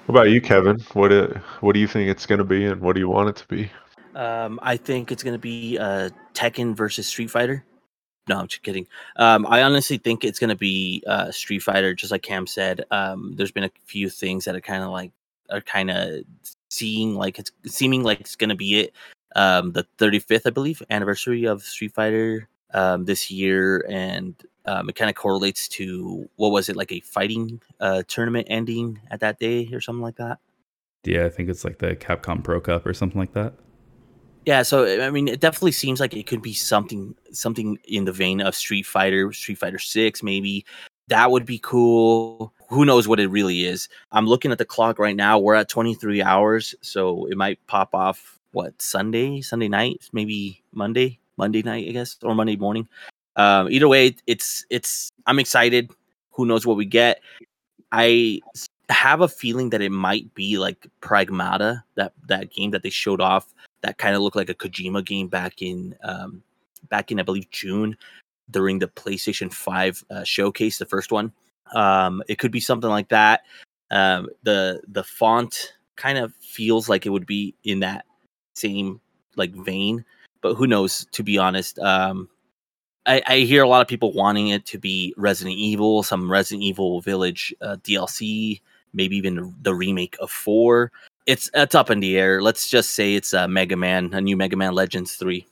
[0.07, 0.81] What about you, Kevin?
[0.95, 3.29] What it, what do you think it's going to be, and what do you want
[3.29, 3.71] it to be?
[4.15, 7.65] Um, I think it's gonna be uh, Tekken versus Street Fighter.
[8.29, 8.87] No, I'm just kidding.
[9.17, 12.85] Um, I honestly think it's gonna be uh, Street Fighter, just like Cam said.
[12.91, 15.13] Um, there's been a few things that are kind of like
[15.51, 16.23] are kind of
[16.71, 18.93] seeing like it's seeming like it's gonna be it.
[19.35, 24.35] Um, the 35th, I believe, anniversary of Street Fighter um, this year, and
[24.67, 29.01] um, it kind of correlates to what was it like a fighting uh, tournament ending
[29.11, 30.39] at that day or something like that.
[31.05, 33.55] yeah, I think it's like the Capcom Pro Cup or something like that.
[34.45, 38.13] Yeah, so I mean, it definitely seems like it could be something something in the
[38.13, 40.65] vein of Street Fighter, Street Fighter Six, maybe.
[41.09, 42.53] That would be cool.
[42.69, 43.89] Who knows what it really is?
[44.13, 45.39] I'm looking at the clock right now.
[45.39, 51.19] We're at 23 hours, so it might pop off what Sunday, Sunday night, maybe Monday,
[51.37, 52.89] Monday night, I guess, or Monday morning.
[53.37, 55.11] Um, either way, it's it's.
[55.27, 55.91] I'm excited.
[56.33, 57.21] Who knows what we get?
[57.93, 58.41] I
[58.89, 63.21] have a feeling that it might be like Pragmata, that that game that they showed
[63.21, 63.53] off
[63.83, 66.43] that kind of looked like a Kojima game back in um,
[66.89, 67.97] back in I believe June
[68.51, 71.33] during the PlayStation Five uh, showcase, the first one.
[71.75, 73.43] Um, it could be something like that.
[73.91, 78.07] Um, the the font kind of feels like it would be in that
[78.55, 79.01] same
[79.37, 80.05] like vein,
[80.41, 81.07] but who knows?
[81.13, 82.29] To be honest, um,
[83.07, 86.63] I, I hear a lot of people wanting it to be Resident Evil, some Resident
[86.63, 88.61] Evil Village uh, DLC,
[88.93, 90.93] maybe even the remake of four.
[91.27, 92.43] It's it's up in the air.
[92.43, 95.47] Let's just say it's a Mega Man, a new Mega Man Legends three.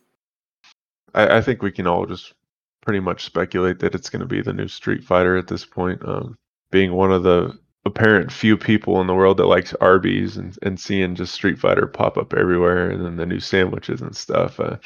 [1.15, 2.35] I, I think we can all just
[2.81, 6.01] pretty much speculate that it's going to be the new Street Fighter at this point.
[6.07, 6.37] Um,
[6.71, 10.79] being one of the apparent few people in the world that likes Arby's and, and
[10.79, 14.61] seeing just Street Fighter pop up everywhere and then the new sandwiches and stuff.
[14.61, 14.77] Uh,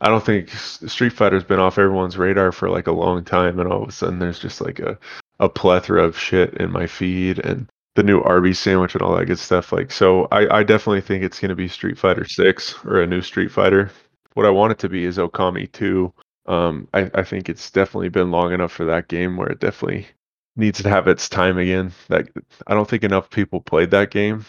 [0.00, 3.70] I don't think Street Fighter's been off everyone's radar for like a long time, and
[3.70, 4.96] all of a sudden there's just like a,
[5.40, 7.68] a plethora of shit in my feed and
[7.98, 9.72] the new Arby's sandwich and all that good stuff.
[9.72, 13.08] Like, so I, I definitely think it's going to be Street Fighter Six or a
[13.08, 13.90] new Street Fighter.
[14.34, 16.14] What I want it to be is Okami Two.
[16.46, 20.06] Um, I, I think it's definitely been long enough for that game where it definitely
[20.54, 21.90] needs to have its time again.
[22.06, 22.28] That
[22.68, 24.46] I don't think enough people played that game.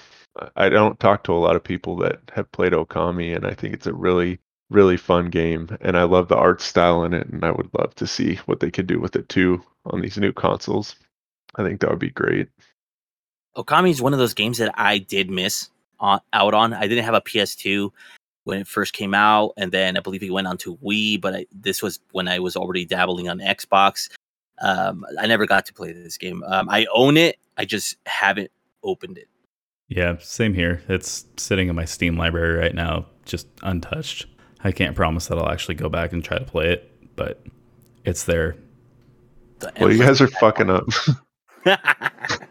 [0.56, 3.74] I don't talk to a lot of people that have played Okami, and I think
[3.74, 4.38] it's a really
[4.70, 7.95] really fun game and I love the art style in it and I would love
[7.95, 10.95] to see what they could do with it too on these new consoles.
[11.56, 12.50] I think that would be great.
[13.60, 16.74] Okami is one of those games that I did miss on, out on.
[16.74, 17.91] I didn't have a PS2
[18.45, 21.36] when it first came out and then I believe it went on to Wii, but
[21.36, 24.10] I, this was when I was already dabbling on Xbox.
[24.62, 26.43] Um, I never got to play this game.
[26.43, 27.38] Um, I own it.
[27.57, 28.51] I just haven't
[28.84, 29.28] opened it.
[29.89, 30.82] Yeah, same here.
[30.88, 34.28] It's sitting in my Steam library right now, just untouched.
[34.64, 37.41] I can't promise that I'll actually go back and try to play it, but
[38.05, 38.55] it's there.
[39.80, 40.86] well, you guys are fucking up.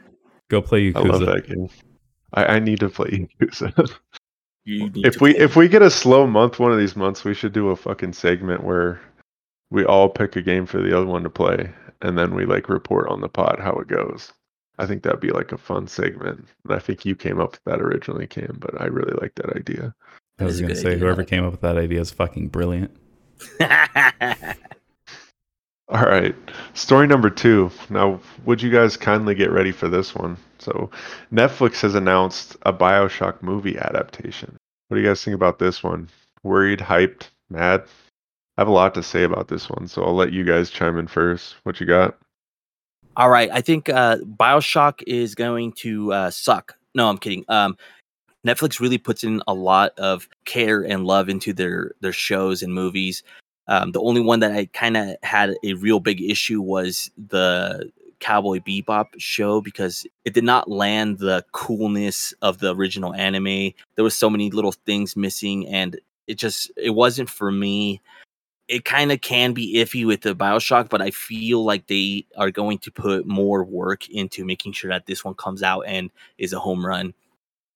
[0.48, 0.96] go play Yakuza.
[0.96, 1.68] I love that game.
[2.34, 3.90] I, I need to play Yakuza.
[4.66, 7.70] if we if we get a slow month one of these months, we should do
[7.70, 9.00] a fucking segment where
[9.70, 11.70] we all pick a game for the other one to play,
[12.02, 14.32] and then we like report on the pod how it goes.
[14.78, 16.46] I think that'd be like a fun segment.
[16.64, 19.56] And I think you came up with that originally, Cam, but I really like that
[19.56, 19.94] idea.
[20.38, 20.98] I was going to say, idea.
[21.00, 22.96] whoever came up with that idea is fucking brilliant.
[25.90, 26.34] All right.
[26.74, 27.70] Story number two.
[27.88, 30.36] Now, would you guys kindly get ready for this one?
[30.58, 30.90] So,
[31.32, 34.56] Netflix has announced a Bioshock movie adaptation.
[34.88, 36.08] What do you guys think about this one?
[36.42, 37.84] Worried, hyped, mad?
[38.56, 40.98] I have a lot to say about this one, so I'll let you guys chime
[40.98, 41.54] in first.
[41.62, 42.18] What you got?
[43.16, 43.50] All right.
[43.52, 46.76] I think uh, Bioshock is going to uh, suck.
[46.94, 47.44] No, I'm kidding.
[47.48, 47.76] Um,
[48.46, 52.72] Netflix really puts in a lot of care and love into their their shows and
[52.74, 53.22] movies.
[53.68, 57.92] Um, the only one that I kind of had a real big issue was the
[58.20, 63.72] Cowboy Bebop show because it did not land the coolness of the original anime.
[63.94, 68.00] There was so many little things missing, and it just it wasn't for me.
[68.68, 72.50] It kind of can be iffy with the Bioshock, but I feel like they are
[72.50, 76.52] going to put more work into making sure that this one comes out and is
[76.52, 77.14] a home run.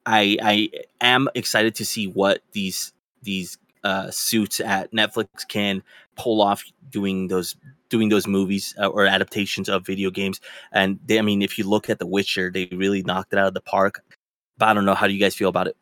[0.06, 0.70] I I
[1.00, 5.82] am excited to see what these these uh, suits at Netflix can
[6.16, 7.56] pull off doing those
[7.88, 10.40] doing those movies uh, or adaptations of video games.
[10.72, 13.48] And they, I mean, if you look at The Witcher, they really knocked it out
[13.48, 14.02] of the park.
[14.56, 14.94] But I don't know.
[14.94, 15.76] How do you guys feel about it?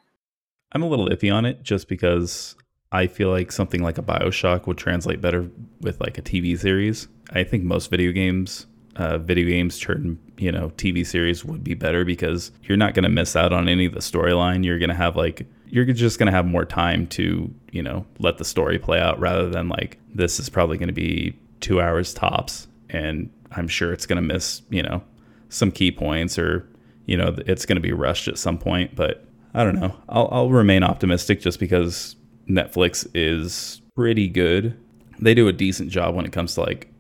[0.73, 2.57] I'm a little iffy on it just because
[2.91, 5.49] I feel like something like a Bioshock would translate better
[5.81, 7.07] with like a TV series.
[7.33, 11.75] I think most video games uh, video games turn you know TV series would be
[11.75, 14.65] better because you're not going to miss out on any of the storyline.
[14.65, 18.05] You're going to have like you're just going to have more time to you know
[18.19, 21.81] let the story play out rather than like this is probably going to be two
[21.81, 25.03] hours tops, and I'm sure it's going to miss you know
[25.49, 26.69] some key points or
[27.07, 28.95] you know it's going to be rushed at some point.
[28.95, 29.97] But I don't know.
[30.09, 32.17] I'll, I'll remain optimistic just because
[32.49, 34.77] Netflix is pretty good.
[35.19, 36.91] They do a decent job when it comes to like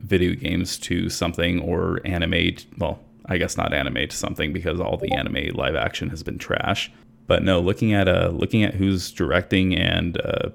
[0.00, 5.12] video games to something or animate, well, I guess not animate something because all the
[5.12, 6.90] anime live action has been trash.
[7.30, 10.48] But no, looking at uh, looking at who's directing, and uh,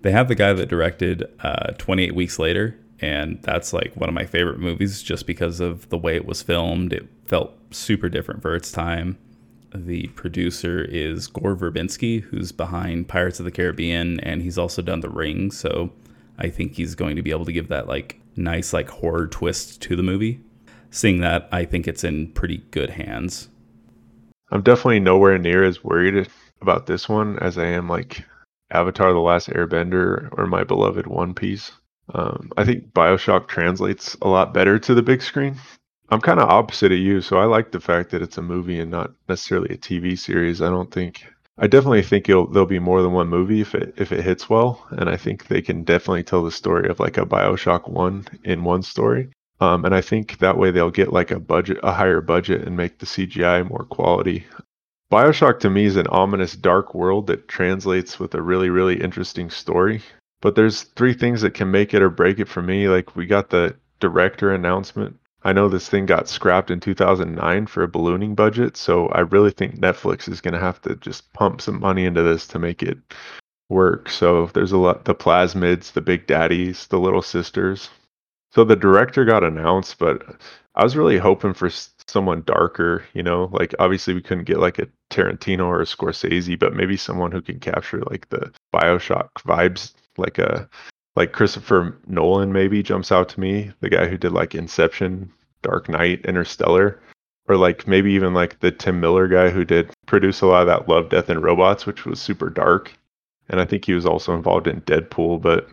[0.00, 4.14] they have the guy that directed uh, 28 Weeks Later, and that's like one of
[4.14, 6.94] my favorite movies just because of the way it was filmed.
[6.94, 9.18] It felt super different for its time.
[9.74, 15.00] The producer is Gore Verbinski, who's behind Pirates of the Caribbean, and he's also done
[15.00, 15.50] The Ring.
[15.50, 15.92] So
[16.38, 19.82] I think he's going to be able to give that like nice like horror twist
[19.82, 20.40] to the movie.
[20.90, 23.50] Seeing that, I think it's in pretty good hands.
[24.50, 26.28] I'm definitely nowhere near as worried
[26.60, 28.24] about this one as I am like
[28.70, 31.72] Avatar: The Last Airbender or my beloved One Piece.
[32.12, 35.56] Um, I think Bioshock translates a lot better to the big screen.
[36.10, 38.78] I'm kind of opposite of you, so I like the fact that it's a movie
[38.78, 40.60] and not necessarily a TV series.
[40.60, 41.24] I don't think
[41.56, 44.50] I definitely think it'll there'll be more than one movie if it if it hits
[44.50, 48.26] well, and I think they can definitely tell the story of like a Bioshock one
[48.42, 49.30] in one story.
[49.60, 52.76] Um, and I think that way they'll get like a budget, a higher budget, and
[52.76, 54.46] make the CGI more quality.
[55.12, 59.50] Bioshock to me is an ominous dark world that translates with a really really interesting
[59.50, 60.02] story.
[60.40, 62.88] But there's three things that can make it or break it for me.
[62.88, 67.82] Like we got the director announcement I know this thing got scrapped in 2009 for
[67.82, 71.60] a ballooning budget, so I really think Netflix is going to have to just pump
[71.60, 72.96] some money into this to make it
[73.68, 74.08] work.
[74.08, 77.90] So there's a lot the plasmids, the big daddies, the little sisters.
[78.54, 80.22] So the director got announced, but
[80.76, 81.70] I was really hoping for
[82.06, 86.58] someone darker, you know, like obviously we couldn't get like a Tarantino or a Scorsese,
[86.58, 90.68] but maybe someone who can capture like the BioShock vibes, like a
[91.16, 95.32] like Christopher Nolan maybe jumps out to me, the guy who did like Inception,
[95.62, 97.00] Dark Knight, Interstellar,
[97.48, 100.66] or like maybe even like the Tim Miller guy who did produce a lot of
[100.68, 102.92] that Love, Death and Robots, which was super dark.
[103.48, 105.68] And I think he was also involved in Deadpool, but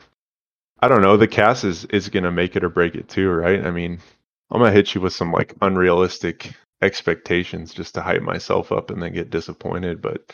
[0.81, 1.17] I don't know.
[1.17, 3.65] The cast is is gonna make it or break it too, right?
[3.65, 3.99] I mean,
[4.51, 9.01] I'm gonna hit you with some like unrealistic expectations just to hype myself up and
[9.01, 10.01] then get disappointed.
[10.01, 10.33] But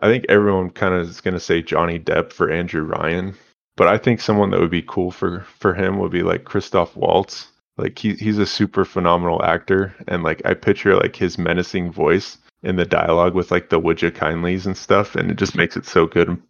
[0.00, 3.34] I think everyone kind of is gonna say Johnny Depp for Andrew Ryan
[3.76, 6.96] but I think someone that would be cool for for him would be like Christoph
[6.96, 7.48] Waltz.
[7.76, 12.38] Like he he's a super phenomenal actor, and like I picture like his menacing voice
[12.62, 15.76] in the dialogue with like the would you kindlys and stuff, and it just makes
[15.76, 16.40] it so good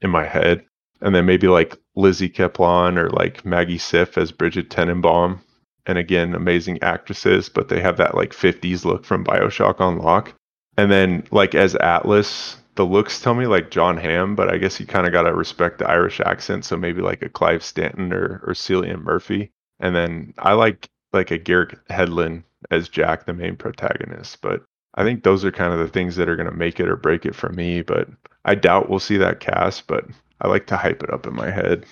[0.00, 0.64] in my head.
[1.02, 5.40] And then maybe like Lizzy Caplan or like Maggie Siff as Brigid Tenenbaum,
[5.86, 10.34] and again amazing actresses, but they have that like 50s look from Bioshock on lock.
[10.76, 14.80] And then like as Atlas, the looks tell me like Jon Hamm, but I guess
[14.80, 16.64] you kind of got to respect the Irish accent.
[16.64, 19.50] So maybe like a Clive Standen or, or Cillian Murphy.
[19.80, 24.40] And then I like like a Garrett Hedlund as Jack, the main protagonist.
[24.40, 24.62] But
[24.94, 26.96] I think those are kind of the things that are going to make it or
[26.96, 27.82] break it for me.
[27.82, 28.08] But
[28.44, 30.04] I doubt we'll see that cast, but
[30.40, 31.86] I like to hype it up in my head.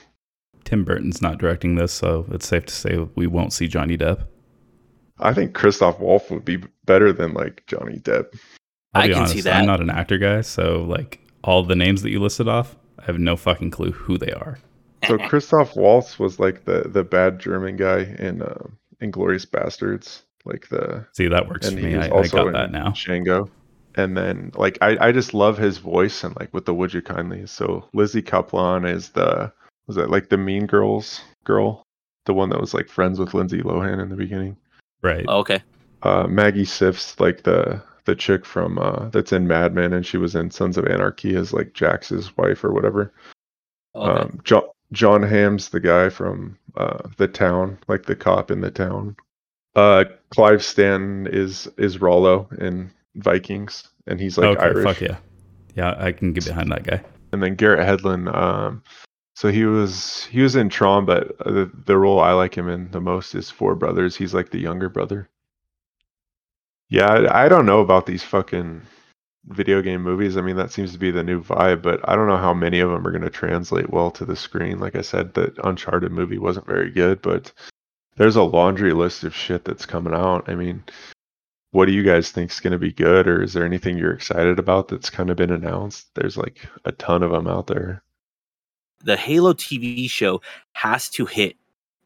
[0.64, 4.26] Tim Burton's not directing this, so it's safe to say we won't see Johnny Depp.
[5.20, 8.38] I think Christoph Waltz would be better than like Johnny Depp.
[8.94, 9.57] I'll I can honest, see that.
[9.57, 13.05] I'm not an actor guy, so like all the names that you listed off, I
[13.05, 14.59] have no fucking clue who they are.
[15.07, 18.66] So Christoph Waltz was like the the bad German guy in uh,
[19.03, 21.07] Inglourious Basterds, like the.
[21.12, 21.96] See, that works for me.
[21.96, 22.90] I, I got that now.
[22.90, 23.51] Django.
[23.99, 27.03] And then like I, I just love his voice and like with the Would You
[27.03, 27.46] Kindly.
[27.49, 29.53] So Lizzy Caplan is the
[29.88, 31.82] was that like the Mean Girls girl,
[32.24, 34.57] the one that was like friends with Lindsay Lohan in the beginning.
[35.03, 35.24] Right.
[35.26, 35.62] Oh, okay.
[36.05, 40.16] Uh, Maggie Siff's like the the chick from uh, that's in Mad Men, and she
[40.16, 43.12] was in Sons of Anarchy as like Jax's wife or whatever.
[43.96, 44.20] Okay.
[44.20, 48.70] Um, John Jon Hamm's the guy from uh, the town, like the cop in the
[48.70, 49.16] town.
[49.74, 54.84] Uh, Clive Standen is is Rollo in Vikings, and he's like okay, Irish.
[54.84, 55.16] Fuck yeah,
[55.74, 57.02] yeah, I can get behind that guy.
[57.32, 58.82] And then Garrett Hedlund, um,
[59.34, 62.90] so he was he was in Tron, but the the role I like him in
[62.90, 64.16] the most is Four Brothers.
[64.16, 65.28] He's like the younger brother.
[66.88, 68.82] Yeah, I don't know about these fucking
[69.46, 70.36] video game movies.
[70.36, 72.80] I mean, that seems to be the new vibe, but I don't know how many
[72.80, 74.78] of them are going to translate well to the screen.
[74.78, 77.52] Like I said, the Uncharted movie wasn't very good, but
[78.16, 80.48] there's a laundry list of shit that's coming out.
[80.48, 80.82] I mean,
[81.72, 84.12] what do you guys think is going to be good, or is there anything you're
[84.12, 86.08] excited about that's kind of been announced?
[86.14, 88.02] There's like a ton of them out there.
[89.04, 90.40] The Halo TV show
[90.72, 91.56] has to hit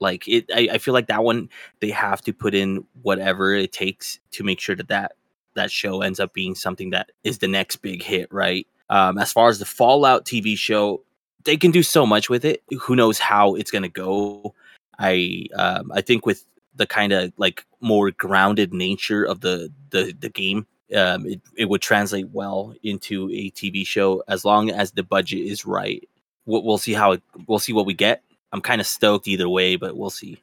[0.03, 1.49] like it, I, I feel like that one
[1.81, 5.13] they have to put in whatever it takes to make sure that that
[5.55, 8.67] that show ends up being something that is the next big hit, right?
[8.91, 11.03] Um, as far as the Fallout TV show,
[11.45, 12.63] they can do so much with it.
[12.81, 14.55] Who knows how it's gonna go?
[14.99, 16.45] I um, I think with
[16.75, 21.69] the kind of like more grounded nature of the the the game, um, it it
[21.69, 26.09] would translate well into a TV show as long as the budget is right.
[26.45, 28.23] We'll, we'll see how it, we'll see what we get.
[28.53, 30.43] I'm kind of stoked either way, but we'll see.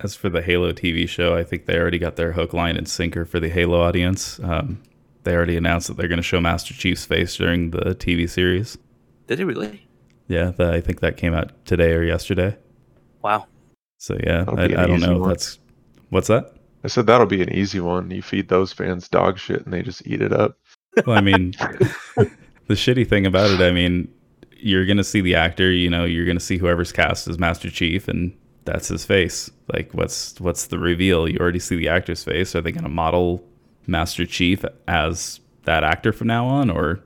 [0.00, 2.88] As for the Halo TV show, I think they already got their hook, line, and
[2.88, 4.40] sinker for the Halo audience.
[4.42, 4.82] Um,
[5.22, 8.76] they already announced that they're going to show Master Chief's face during the TV series.
[9.26, 9.86] Did it really?
[10.26, 12.56] Yeah, the, I think that came out today or yesterday.
[13.22, 13.46] Wow.
[14.04, 15.16] So yeah, I, I, don't know.
[15.16, 15.30] One.
[15.30, 15.58] That's
[16.10, 16.52] what's that?
[16.84, 18.10] I said that'll be an easy one.
[18.10, 20.58] You feed those fans dog shit and they just eat it up.
[21.06, 21.52] Well, I mean,
[22.18, 24.12] the shitty thing about it, I mean,
[24.58, 28.06] you're gonna see the actor, you know, you're gonna see whoever's cast as Master Chief,
[28.06, 28.36] and
[28.66, 29.50] that's his face.
[29.72, 31.26] Like, what's what's the reveal?
[31.26, 32.54] You already see the actor's face.
[32.54, 33.42] Are they gonna model
[33.86, 37.00] Master Chief as that actor from now on, or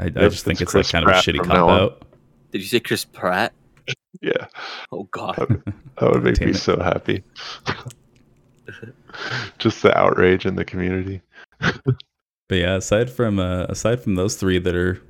[0.00, 2.02] I, I just think it's it's, like kind of a shitty cop out.
[2.50, 3.52] Did you say Chris Pratt?
[4.22, 4.46] Yeah,
[4.92, 5.62] Oh God.
[5.98, 6.58] that would make Damn me it.
[6.58, 7.22] so happy.
[9.58, 11.20] Just the outrage in the community.
[11.58, 15.00] But yeah, aside from uh, aside from those three that are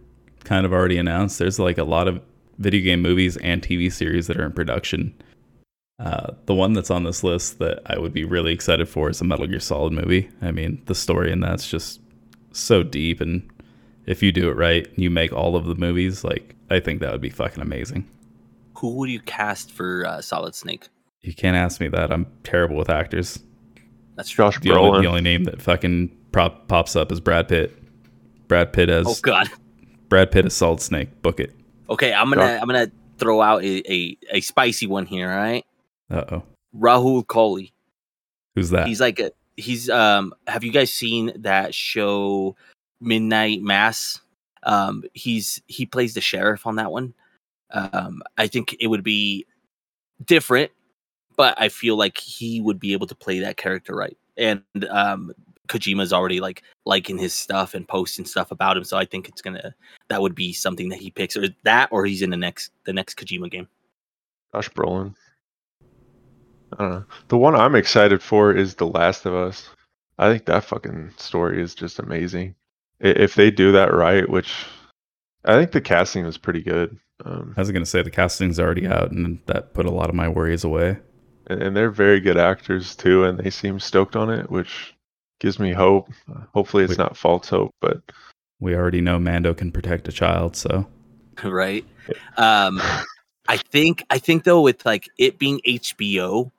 [0.44, 2.20] kind of already announced, there's like a lot of
[2.58, 5.14] video game movies and TV series that are in production.
[5.98, 9.20] Uh, the one that's on this list that I would be really excited for is
[9.20, 10.30] a Metal Gear Solid movie.
[10.42, 12.00] I mean, the story in that's just
[12.52, 13.48] so deep, and
[14.06, 16.24] if you do it right, you make all of the movies.
[16.24, 18.08] Like, I think that would be fucking amazing.
[18.80, 20.88] Who would you cast for uh, Solid Snake?
[21.22, 22.10] You can't ask me that.
[22.12, 23.38] I'm terrible with actors.
[24.16, 24.30] That's.
[24.30, 25.02] Josh The only, Brolin.
[25.02, 27.76] the only name that fucking prop, pops up is Brad Pitt.
[28.48, 29.48] Brad Pitt as Oh God.
[30.08, 31.22] Brad Pitt as Solid Snake.
[31.22, 31.54] Book it.
[31.88, 35.30] Okay, I'm gonna Josh- I'm gonna throw out a, a, a spicy one here.
[35.30, 35.64] All right,
[36.10, 36.42] Uh oh.
[36.76, 37.72] Rahul Kohli.
[38.54, 38.86] Who's that?
[38.86, 40.32] He's like a he's um.
[40.46, 42.56] Have you guys seen that show
[43.00, 44.20] Midnight Mass?
[44.62, 47.14] Um, he's he plays the sheriff on that one.
[47.72, 49.46] Um, I think it would be
[50.24, 50.70] different,
[51.36, 54.16] but I feel like he would be able to play that character right.
[54.36, 55.32] And um,
[55.68, 59.40] Kojima's already like liking his stuff and posting stuff about him, so I think it's
[59.40, 59.74] gonna
[60.08, 62.92] that would be something that he picks, or that, or he's in the next the
[62.92, 63.68] next Kojima game.
[64.52, 65.14] Josh Brolin.
[66.72, 67.04] I don't know.
[67.28, 69.68] The one I'm excited for is The Last of Us.
[70.18, 72.54] I think that fucking story is just amazing.
[73.00, 74.52] If they do that right, which
[75.44, 76.96] I think the casting was pretty good.
[77.24, 80.14] Um, I was gonna say the casting's already out, and that put a lot of
[80.14, 80.98] my worries away.
[81.48, 84.94] and, and they're very good actors too, and they seem stoked on it, which
[85.40, 86.08] gives me hope.
[86.30, 86.98] Uh, hopefully, it's Wait.
[86.98, 88.00] not false hope, but
[88.60, 90.86] We already know Mando can protect a child, so
[91.44, 91.84] right?
[92.36, 92.80] Um,
[93.48, 96.50] I think I think though with like it being HBO,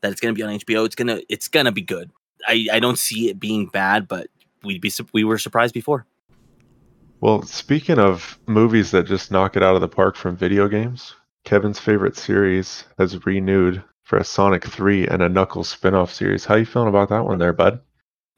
[0.00, 2.10] that it's gonna be on HBO, it's gonna it's gonna be good.
[2.46, 4.28] I I don't see it being bad, but
[4.62, 6.06] we'd be we were surprised before.
[7.20, 11.16] Well, speaking of movies that just knock it out of the park from video games,
[11.44, 16.44] Kevin's favorite series has renewed for a Sonic 3 and a Knuckles spin-off series.
[16.44, 17.80] How you feeling about that one there, bud?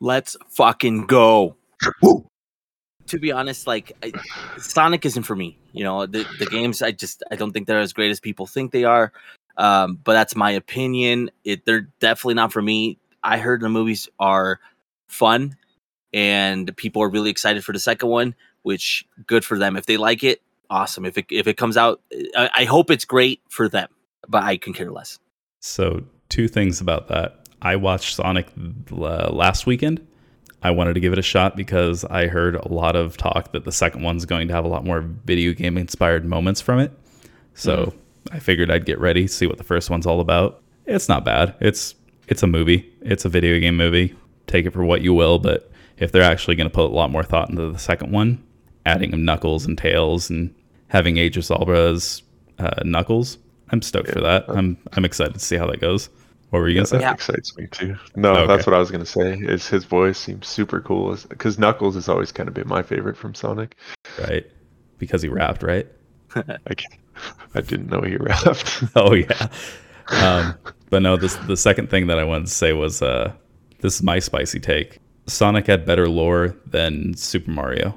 [0.01, 1.57] Let's fucking go.
[2.03, 4.13] To be honest, like I,
[4.57, 5.59] Sonic isn't for me.
[5.73, 8.47] You know, the the games I just I don't think they're as great as people
[8.47, 9.13] think they are.
[9.57, 11.31] Um, but that's my opinion.
[11.45, 12.99] It they're definitely not for me.
[13.23, 14.61] I heard the movies are
[15.09, 15.57] fun
[16.13, 19.77] and people are really excited for the second one, which good for them.
[19.77, 21.05] If they like it, awesome.
[21.05, 22.01] If it if it comes out,
[22.37, 23.89] I, I hope it's great for them.
[24.29, 25.19] But I can care less.
[25.61, 27.45] so two things about that.
[27.63, 28.47] I watched Sonic
[28.93, 30.07] uh, last weekend.
[30.63, 33.65] I wanted to give it a shot because I heard a lot of talk that
[33.65, 36.93] the second one's going to have a lot more video game inspired moments from it.
[37.55, 37.95] So
[38.31, 40.63] I figured I'd get ready, see what the first one's all about.
[40.87, 41.55] It's not bad.
[41.61, 41.95] It's
[42.29, 42.91] it's a movie.
[43.01, 44.15] It's a video game movie.
[44.47, 47.11] Take it for what you will, but if they're actually going to put a lot
[47.11, 48.43] more thought into the second one,
[48.91, 50.55] adding him Knuckles and Tails and
[50.89, 52.23] having Idris Elba as
[52.59, 53.39] uh, Knuckles,
[53.71, 54.45] I'm stoked for that.
[54.49, 56.09] I'm I'm excited to see how that goes.
[56.51, 56.97] What were you Yeah, gonna say?
[56.99, 57.13] that Yeah.
[57.13, 57.97] excites me too.
[58.17, 58.47] No, Okay.
[58.49, 59.35] that's what I was gonna say.
[59.39, 61.17] Is his voice seems super cool?
[61.29, 63.77] Because Knuckles has always kind of been my favorite from Sonic.
[64.19, 64.45] Right?
[64.99, 65.87] Because he rapped, right?
[66.35, 66.75] I,
[67.55, 68.83] I didn't know he rapped.
[68.97, 69.49] Oh yeah.
[70.11, 70.55] Um,
[70.91, 73.33] but no, this the second thing that I wanted to say was uh,
[73.81, 74.99] this is my spicy take.
[75.29, 77.97] Sonic had better lore than Super Mario.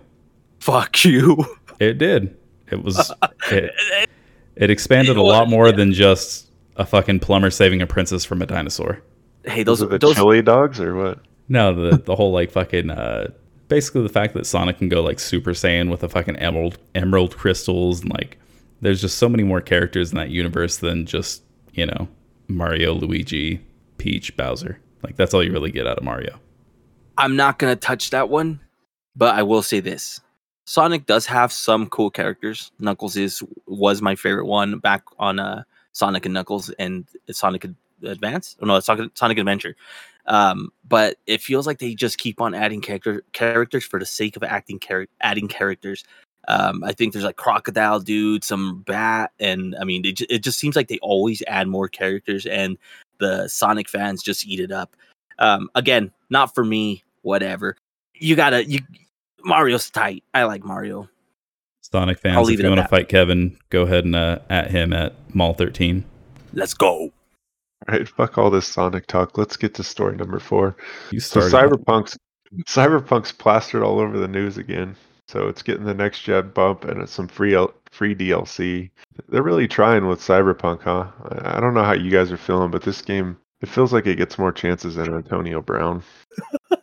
[0.63, 1.43] Fuck you.
[1.79, 2.37] It did.
[2.71, 3.11] It was
[3.51, 4.09] it,
[4.55, 8.41] it expanded a Well, lot more than just a fucking plumber saving a princess from
[8.41, 9.01] a dinosaur.
[9.43, 11.19] Hey, Those those are the those chili dogs or what?
[11.49, 13.31] No, the the whole like fucking uh
[13.67, 17.35] basically the fact that Sonic can go like Super Saiyan with the fucking emerald emerald
[17.35, 18.37] crystals and like
[18.79, 21.43] there's just so many more characters in that universe than just,
[21.73, 22.07] you know,
[22.47, 23.59] Mario, Luigi,
[23.97, 24.79] Peach, Bowser.
[25.03, 26.39] Like that's all you really get out of Mario.
[27.17, 28.61] I'm not gonna touch that one,
[29.13, 30.21] but I will say this:
[30.65, 32.71] Sonic does have some cool characters.
[32.79, 37.75] Knuckles is was my favorite one back on uh, Sonic and Knuckles and Sonic Ad-
[38.03, 38.57] Advance.
[38.61, 39.75] Oh, no, Sonic, Sonic Adventure.
[40.25, 44.37] Um, but it feels like they just keep on adding character characters for the sake
[44.37, 46.05] of acting char- adding characters.
[46.47, 50.59] Um, I think there's like crocodile dude, some bat, and I mean, it, it just
[50.59, 52.77] seems like they always add more characters, and
[53.19, 54.95] the Sonic fans just eat it up.
[55.39, 57.03] Um, again, not for me.
[57.21, 57.77] Whatever.
[58.15, 58.65] You gotta.
[58.65, 58.79] You
[59.43, 60.23] Mario's tight.
[60.33, 61.09] I like Mario.
[61.81, 64.39] Sonic I'll fans, leave if it you want to fight Kevin, go ahead and uh,
[64.49, 66.03] at him at Mall 13.
[66.53, 66.87] Let's go.
[66.91, 67.11] All
[67.87, 69.37] right, fuck all this Sonic talk.
[69.37, 70.75] Let's get to story number four.
[71.11, 71.41] You So.
[71.41, 72.17] Cyberpunk's
[72.65, 74.95] Cyberpunk's plastered all over the news again.
[75.27, 78.89] So it's getting the next gen bump and it's some free L- free DLC.
[79.29, 81.07] They're really trying with Cyberpunk, huh?
[81.23, 84.05] I I don't know how you guys are feeling, but this game it feels like
[84.05, 86.03] it gets more chances than Antonio Brown.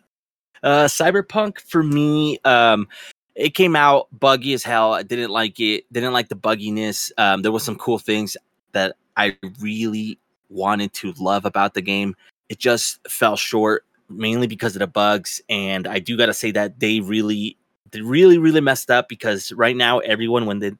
[0.62, 2.88] Uh, Cyberpunk for me, um,
[3.34, 4.92] it came out buggy as hell.
[4.92, 5.90] I didn't like it.
[5.92, 7.10] Didn't like the bugginess.
[7.16, 8.36] Um, there was some cool things
[8.72, 12.14] that I really wanted to love about the game.
[12.48, 15.40] It just fell short, mainly because of the bugs.
[15.48, 17.56] And I do gotta say that they really,
[17.92, 20.72] they really, really messed up because right now everyone when they,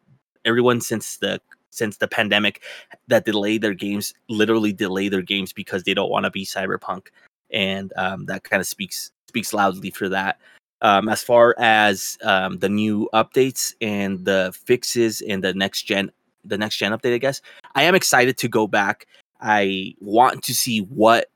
[0.45, 2.63] everyone since the since the pandemic
[3.07, 7.07] that delay their games literally delay their games because they don't want to be cyberpunk
[7.53, 10.39] and um, that kind of speaks speaks loudly for that.
[10.83, 16.11] Um, as far as um, the new updates and the fixes and the next gen
[16.43, 17.43] the next gen update i guess
[17.75, 19.07] i am excited to go back.
[19.43, 21.31] I want to see what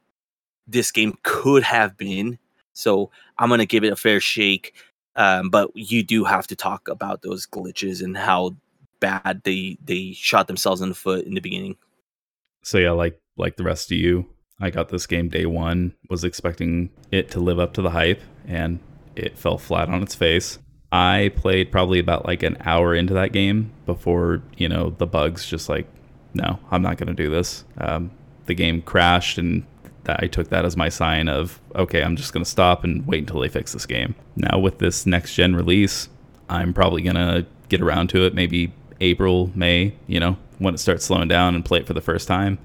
[0.67, 2.39] this game could have been.
[2.73, 4.75] So i'm gonna give it a fair shake
[5.17, 8.57] um, but you do have to talk about those glitches and how
[9.01, 11.77] bad they they shot themselves in the foot in the beginning.
[12.63, 14.27] So yeah, like like the rest of you,
[14.61, 18.23] I got this game day one, was expecting it to live up to the hype,
[18.47, 18.79] and
[19.17, 20.59] it fell flat on its face.
[20.93, 25.45] I played probably about like an hour into that game before you know the bugs
[25.47, 25.87] just like,
[26.35, 27.65] no, I'm not gonna do this.
[27.79, 28.13] Um,
[28.47, 29.65] the game crashed, and
[30.07, 33.41] I took that as my sign of okay, I'm just gonna stop and wait until
[33.41, 34.15] they fix this game.
[34.37, 36.09] Now with this next gen release,
[36.49, 41.05] I'm probably gonna get around to it maybe April, May, you know, when it starts
[41.05, 42.59] slowing down and play it for the first time.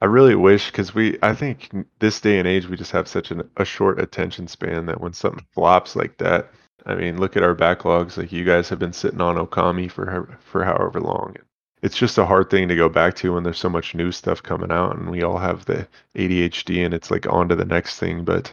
[0.00, 3.30] I really wish because we, I think this day and age, we just have such
[3.30, 6.50] an, a short attention span that when something flops like that,
[6.86, 8.16] I mean, look at our backlogs.
[8.16, 11.36] Like you guys have been sitting on Okami for for however long.
[11.82, 14.42] It's just a hard thing to go back to when there's so much new stuff
[14.42, 15.86] coming out, and we all have the
[16.16, 18.24] ADHD, and it's like on to the next thing.
[18.24, 18.52] But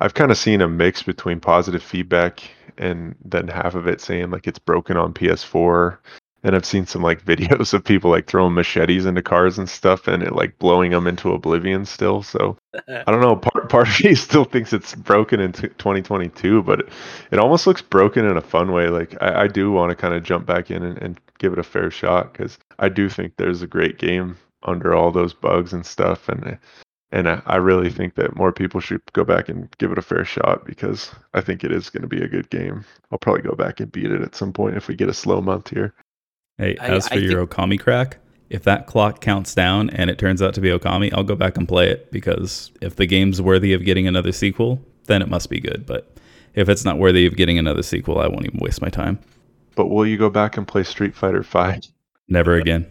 [0.00, 2.42] I've kind of seen a mix between positive feedback
[2.78, 5.98] and then half of it saying like it's broken on PS4
[6.46, 10.06] and I've seen some like videos of people like throwing machetes into cars and stuff
[10.06, 12.22] and it like blowing them into oblivion still.
[12.22, 12.56] So
[12.88, 13.36] I don't know.
[13.36, 16.88] Part, part of me still thinks it's broken in t- 2022, but it,
[17.32, 18.88] it almost looks broken in a fun way.
[18.88, 21.58] Like I, I do want to kind of jump back in and, and give it
[21.58, 25.72] a fair shot because I do think there's a great game under all those bugs
[25.72, 26.28] and stuff.
[26.28, 26.58] And
[27.12, 30.02] and I, I really think that more people should go back and give it a
[30.02, 32.84] fair shot because I think it is going to be a good game.
[33.10, 35.40] I'll probably go back and beat it at some point if we get a slow
[35.40, 35.94] month here.
[36.58, 40.18] Hey, I- as I for your Okami crack, if that clock counts down and it
[40.18, 43.42] turns out to be Okami, I'll go back and play it because if the game's
[43.42, 45.84] worthy of getting another sequel, then it must be good.
[45.86, 46.16] But
[46.54, 49.18] if it's not worthy of getting another sequel, I won't even waste my time.
[49.74, 51.82] But will you go back and play Street Fighter Five?
[52.28, 52.86] Never again.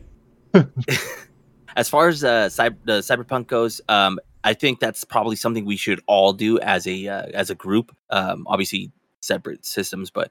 [1.76, 5.76] as far as uh, cyber, the cyberpunk goes, um, I think that's probably something we
[5.78, 7.95] should all do as a uh, as a group.
[8.11, 8.91] Um, obviously,
[9.26, 10.30] separate systems, but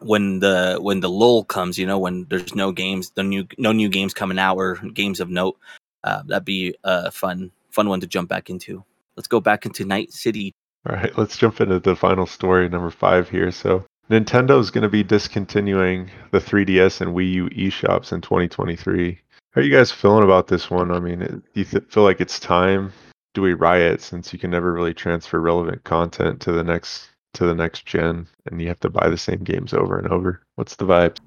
[0.00, 3.72] when the when the lull comes, you know, when there's no games, the new no
[3.72, 5.58] new games coming out or games of note,
[6.04, 8.84] uh, that'd be a fun fun one to jump back into.
[9.16, 10.52] Let's go back into Night City.
[10.88, 13.50] All right, let's jump into the final story, number five here.
[13.50, 19.18] So, Nintendo is going to be discontinuing the 3DS and Wii U eShops in 2023.
[19.52, 20.92] How are you guys feeling about this one?
[20.92, 22.92] I mean, do you th- feel like it's time?
[23.34, 27.46] Do we riot since you can never really transfer relevant content to the next to
[27.46, 30.42] the next gen, and you have to buy the same games over and over?
[30.56, 31.18] What's the vibe?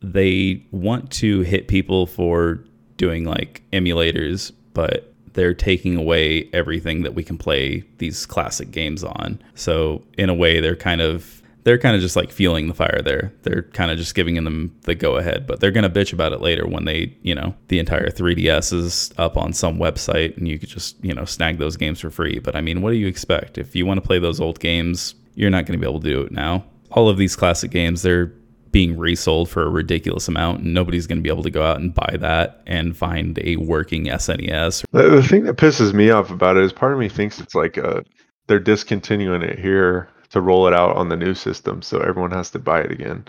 [0.00, 2.64] They want to hit people for
[2.96, 9.04] doing like emulators, but they're taking away everything that we can play these classic games
[9.04, 9.40] on.
[9.54, 13.02] So in a way, they're kind of they're kind of just like fueling the fire
[13.04, 13.32] there.
[13.42, 16.40] They're kind of just giving them the go ahead, but they're gonna bitch about it
[16.40, 20.58] later when they, you know, the entire 3DS is up on some website and you
[20.58, 22.38] could just, you know, snag those games for free.
[22.38, 23.58] But I mean, what do you expect?
[23.58, 26.20] If you want to play those old games, you're not gonna be able to do
[26.22, 26.64] it now.
[26.90, 28.32] All of these classic games, they're
[28.70, 31.80] being resold for a ridiculous amount and nobody's going to be able to go out
[31.80, 34.84] and buy that and find a working SNES.
[34.92, 37.54] The, the thing that pisses me off about it is part of me thinks it's
[37.54, 38.02] like uh
[38.46, 42.50] they're discontinuing it here to roll it out on the new system, so everyone has
[42.50, 43.24] to buy it again.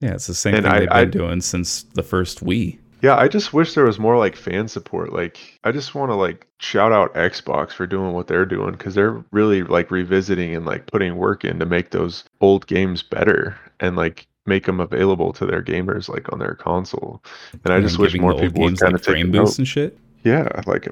[0.00, 2.78] Yeah, it's the same And thing I- they've been I- doing since the first Wii.
[3.02, 5.12] Yeah, I just wish there was more like fan support.
[5.12, 8.94] Like, I just want to like shout out Xbox for doing what they're doing because
[8.94, 13.58] they're really like revisiting and like putting work in to make those old games better
[13.80, 17.22] and like make them available to their gamers like on their console.
[17.64, 19.98] And I just wish more people would kind like of take boosts and shit.
[20.22, 20.88] Yeah, like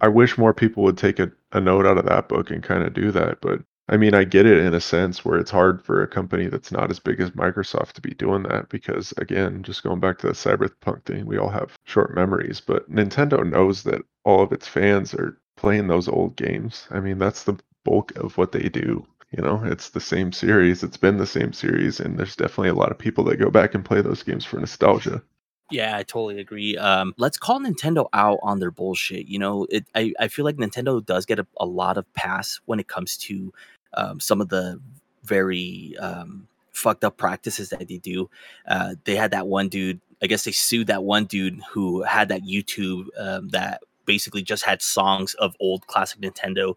[0.00, 2.82] I wish more people would take a, a note out of that book and kind
[2.82, 3.40] of do that.
[3.40, 6.46] But I mean, I get it in a sense where it's hard for a company
[6.46, 10.18] that's not as big as Microsoft to be doing that because, again, just going back
[10.18, 12.62] to the cyberpunk thing, we all have short memories.
[12.62, 16.88] But Nintendo knows that all of its fans are playing those old games.
[16.90, 19.06] I mean, that's the bulk of what they do.
[19.36, 20.82] You know, it's the same series.
[20.82, 23.74] It's been the same series, and there's definitely a lot of people that go back
[23.74, 25.22] and play those games for nostalgia.
[25.70, 26.76] Yeah, I totally agree.
[26.76, 29.26] Um, let's call Nintendo out on their bullshit.
[29.26, 32.60] You know, it, I, I feel like Nintendo does get a, a lot of pass
[32.66, 33.52] when it comes to
[33.96, 34.80] um, some of the
[35.24, 38.28] very um, fucked up practices that they do.
[38.66, 42.28] Uh, they had that one dude, I guess they sued that one dude who had
[42.28, 46.74] that YouTube um, that basically just had songs of old classic Nintendo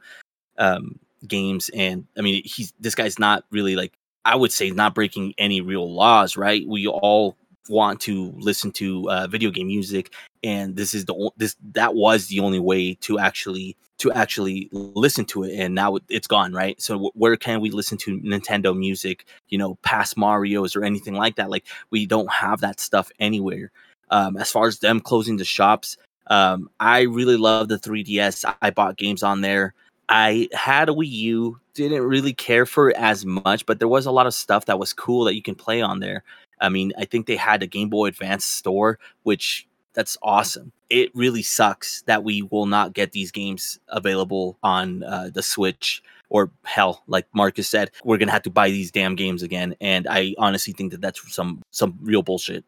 [0.57, 1.69] um, games.
[1.73, 5.61] And I mean, he's this guy's not really like, I would say, not breaking any
[5.61, 6.65] real laws, right?
[6.67, 7.35] We all
[7.69, 10.13] want to listen to uh, video game music
[10.43, 15.25] and this is the this that was the only way to actually to actually listen
[15.25, 16.79] to it and now it's gone right?
[16.81, 21.35] So where can we listen to nintendo music you know past marios or anything like
[21.37, 21.49] that?
[21.49, 23.71] Like we don't have that stuff anywhere.
[24.09, 25.97] Um, as far as them closing the shops
[26.29, 29.73] um, i really love the 3ds i bought games on there.
[30.09, 34.05] I had a wii u didn't really care for it as much but there was
[34.05, 36.23] a lot of stuff that was cool that you can play on there
[36.59, 40.71] I mean, I think they had a Game Boy Advance store, which that's awesome.
[40.89, 46.03] It really sucks that we will not get these games available on uh, the Switch
[46.29, 49.75] or hell, like Marcus said, we're gonna have to buy these damn games again.
[49.81, 52.63] And I honestly think that that's some some real bullshit.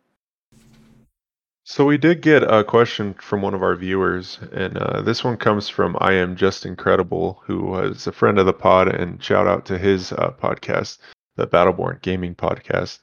[1.66, 5.38] So we did get a question from one of our viewers, and uh, this one
[5.38, 9.46] comes from I am just incredible, who was a friend of the pod, and shout
[9.46, 10.98] out to his uh, podcast,
[11.36, 13.00] the Battleborn Gaming Podcast.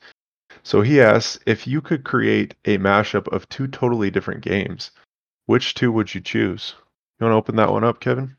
[0.67, 4.91] So he asks if you could create a mashup of two totally different games,
[5.45, 6.75] which two would you choose?
[7.21, 8.35] You want to open that one up, Kevin?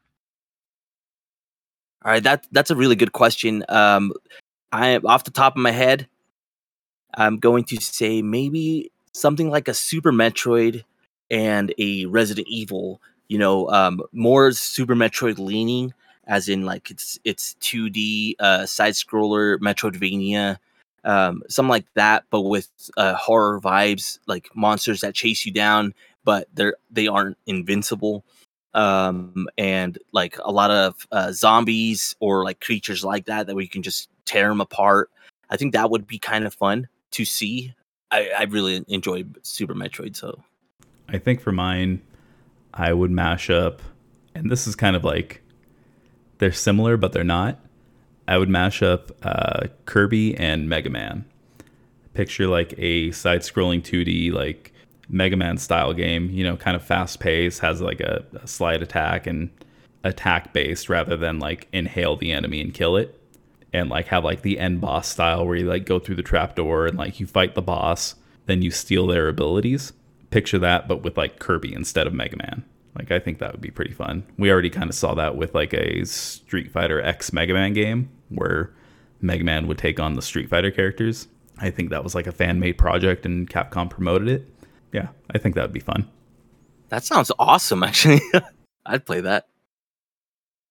[2.04, 3.64] All right, that that's a really good question.
[3.70, 4.12] Um,
[4.74, 6.10] I off the top of my head,
[7.16, 10.84] I'm going to say maybe something like a Super Metroid
[11.32, 13.00] and a Resident Evil.
[13.30, 15.94] You know, um, more Super Metroid leaning,
[16.26, 20.58] as in like it's it's 2D uh, side scroller Metroidvania
[21.04, 25.94] um, something like that, but with uh, horror vibes, like monsters that chase you down,
[26.24, 28.26] but they're they aren't invincible,
[28.74, 33.68] um, and like a lot of uh, zombies or like creatures like that that we
[33.68, 35.10] can just tear them apart.
[35.50, 37.74] I think that would be kind of fun to see.
[38.12, 40.44] I, I really enjoyed Super Metroid, so
[41.10, 42.02] I think for mine,
[42.74, 43.82] I would mash up,
[44.36, 45.42] and this is kind of like
[46.40, 47.60] they're similar, but they're not.
[48.28, 51.26] I would mash up uh, Kirby and Mega Man.
[52.14, 54.74] Picture like a side-scrolling 2D like
[55.08, 56.30] Mega Man style game.
[56.30, 59.50] You know, kind of fast-paced, has like a, a slide attack and
[60.04, 63.14] attack based rather than like inhale the enemy and kill it.
[63.74, 66.86] And like have like the end boss style where you like go through the trapdoor
[66.86, 69.94] and like you fight the boss, then you steal their abilities.
[70.32, 72.66] Picture that, but with like Kirby instead of Mega Man.
[72.98, 74.24] Like I think that would be pretty fun.
[74.38, 78.10] We already kind of saw that with like a Street Fighter X Mega Man game
[78.30, 78.72] where
[79.22, 81.28] Mega Man would take on the Street Fighter characters.
[81.60, 84.48] I think that was like a fan made project and Capcom promoted it.
[84.94, 86.08] Yeah, I think that would be fun.
[86.90, 88.22] That sounds awesome, actually.
[88.86, 89.48] I'd play that.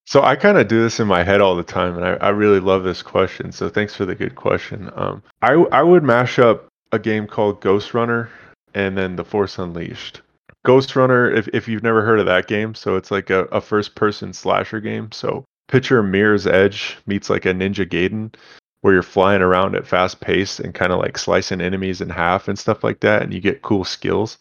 [0.07, 2.29] So I kind of do this in my head all the time, and I, I
[2.29, 3.51] really love this question.
[3.51, 4.91] So thanks for the good question.
[4.95, 8.31] Um, I I would mash up a game called Ghost Runner
[8.75, 10.23] and then The Force Unleashed.
[10.65, 13.61] Ghost Runner, if, if you've never heard of that game, so it's like a, a
[13.61, 15.11] first person slasher game.
[15.13, 18.35] So picture Mirror's Edge meets like a Ninja Gaiden,
[18.81, 22.49] where you're flying around at fast pace and kind of like slicing enemies in half
[22.49, 24.39] and stuff like that, and you get cool skills.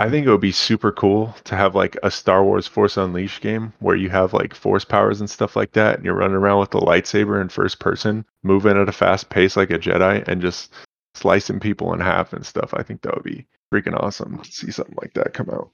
[0.00, 3.40] I think it would be super cool to have like a Star Wars Force Unleashed
[3.40, 6.60] game where you have like force powers and stuff like that, and you're running around
[6.60, 10.40] with the lightsaber in first person, moving at a fast pace like a Jedi, and
[10.40, 10.72] just
[11.14, 12.72] slicing people in half and stuff.
[12.74, 13.44] I think that would be
[13.74, 15.70] freaking awesome to see something like that come out.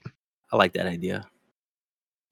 [0.51, 1.27] I like that idea.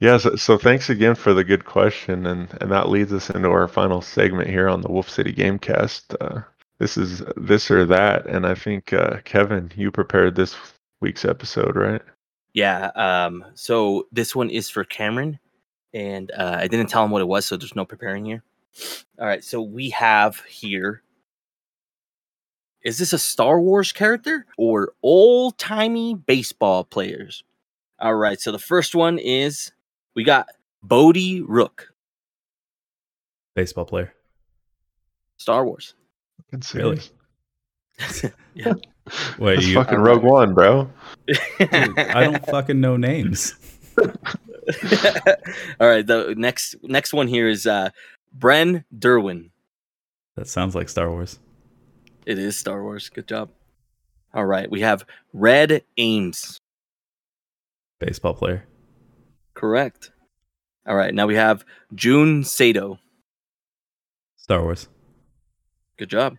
[0.03, 3.47] Yeah, so, so, thanks again for the good question, and and that leads us into
[3.47, 6.17] our final segment here on the Wolf City Gamecast.
[6.19, 6.41] Uh,
[6.77, 10.57] this is this or that, and I think uh, Kevin, you prepared this
[10.99, 12.01] week's episode, right?
[12.53, 12.91] Yeah.
[12.95, 13.45] Um.
[13.53, 15.39] So this one is for Cameron,
[15.93, 18.43] and uh, I didn't tell him what it was, so there's no preparing here.
[19.17, 19.41] All right.
[19.41, 21.01] So we have here.
[22.83, 27.45] Is this a Star Wars character or old timey baseball players?
[28.01, 28.41] All right.
[28.41, 29.71] So the first one is
[30.15, 30.47] we got
[30.81, 31.93] Bodhi Rook.
[33.55, 34.13] Baseball player.
[35.37, 35.95] Star Wars.
[36.73, 37.01] Really?
[38.53, 38.73] yeah.
[39.37, 40.89] Wait, That's you fucking Rogue One, bro.
[41.27, 43.55] Dude, I don't fucking know names.
[43.97, 44.07] All
[45.87, 47.89] right, the next next one here is uh
[48.37, 49.49] Bren Derlin.
[50.35, 51.39] That sounds like Star Wars.
[52.25, 53.09] It is Star Wars.
[53.09, 53.49] Good job.
[54.33, 56.59] All right, we have Red Ames.
[57.99, 58.65] Baseball player.
[59.53, 60.11] Correct.
[60.85, 61.13] All right.
[61.13, 61.63] Now we have
[61.95, 62.99] Jun Sato.
[64.35, 64.89] Star Wars.
[65.97, 66.37] Good job.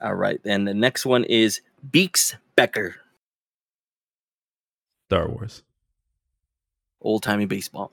[0.00, 1.60] All right, and the next one is
[1.90, 2.94] Beals Becker,
[5.08, 5.64] Star Wars.
[7.00, 7.90] old timey baseball.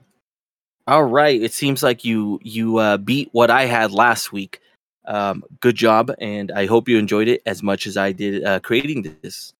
[0.86, 4.60] All right, it seems like you you uh, beat what I had last week.
[5.06, 8.60] Um, good job, and I hope you enjoyed it as much as I did uh,
[8.60, 9.55] creating this.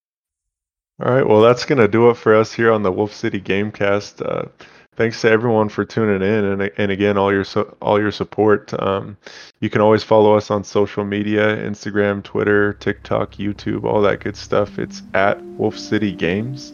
[0.98, 4.24] All right, well, that's gonna do it for us here on the Wolf City Gamecast.
[4.24, 4.48] Uh,
[4.96, 8.72] thanks to everyone for tuning in, and and again, all your su- all your support.
[8.82, 9.18] Um,
[9.60, 14.36] you can always follow us on social media: Instagram, Twitter, TikTok, YouTube, all that good
[14.36, 14.78] stuff.
[14.78, 16.72] It's at Wolf City Games.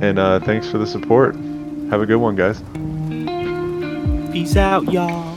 [0.00, 1.34] And uh, thanks for the support.
[1.90, 2.62] Have a good one, guys.
[4.32, 5.31] Peace out, y'all.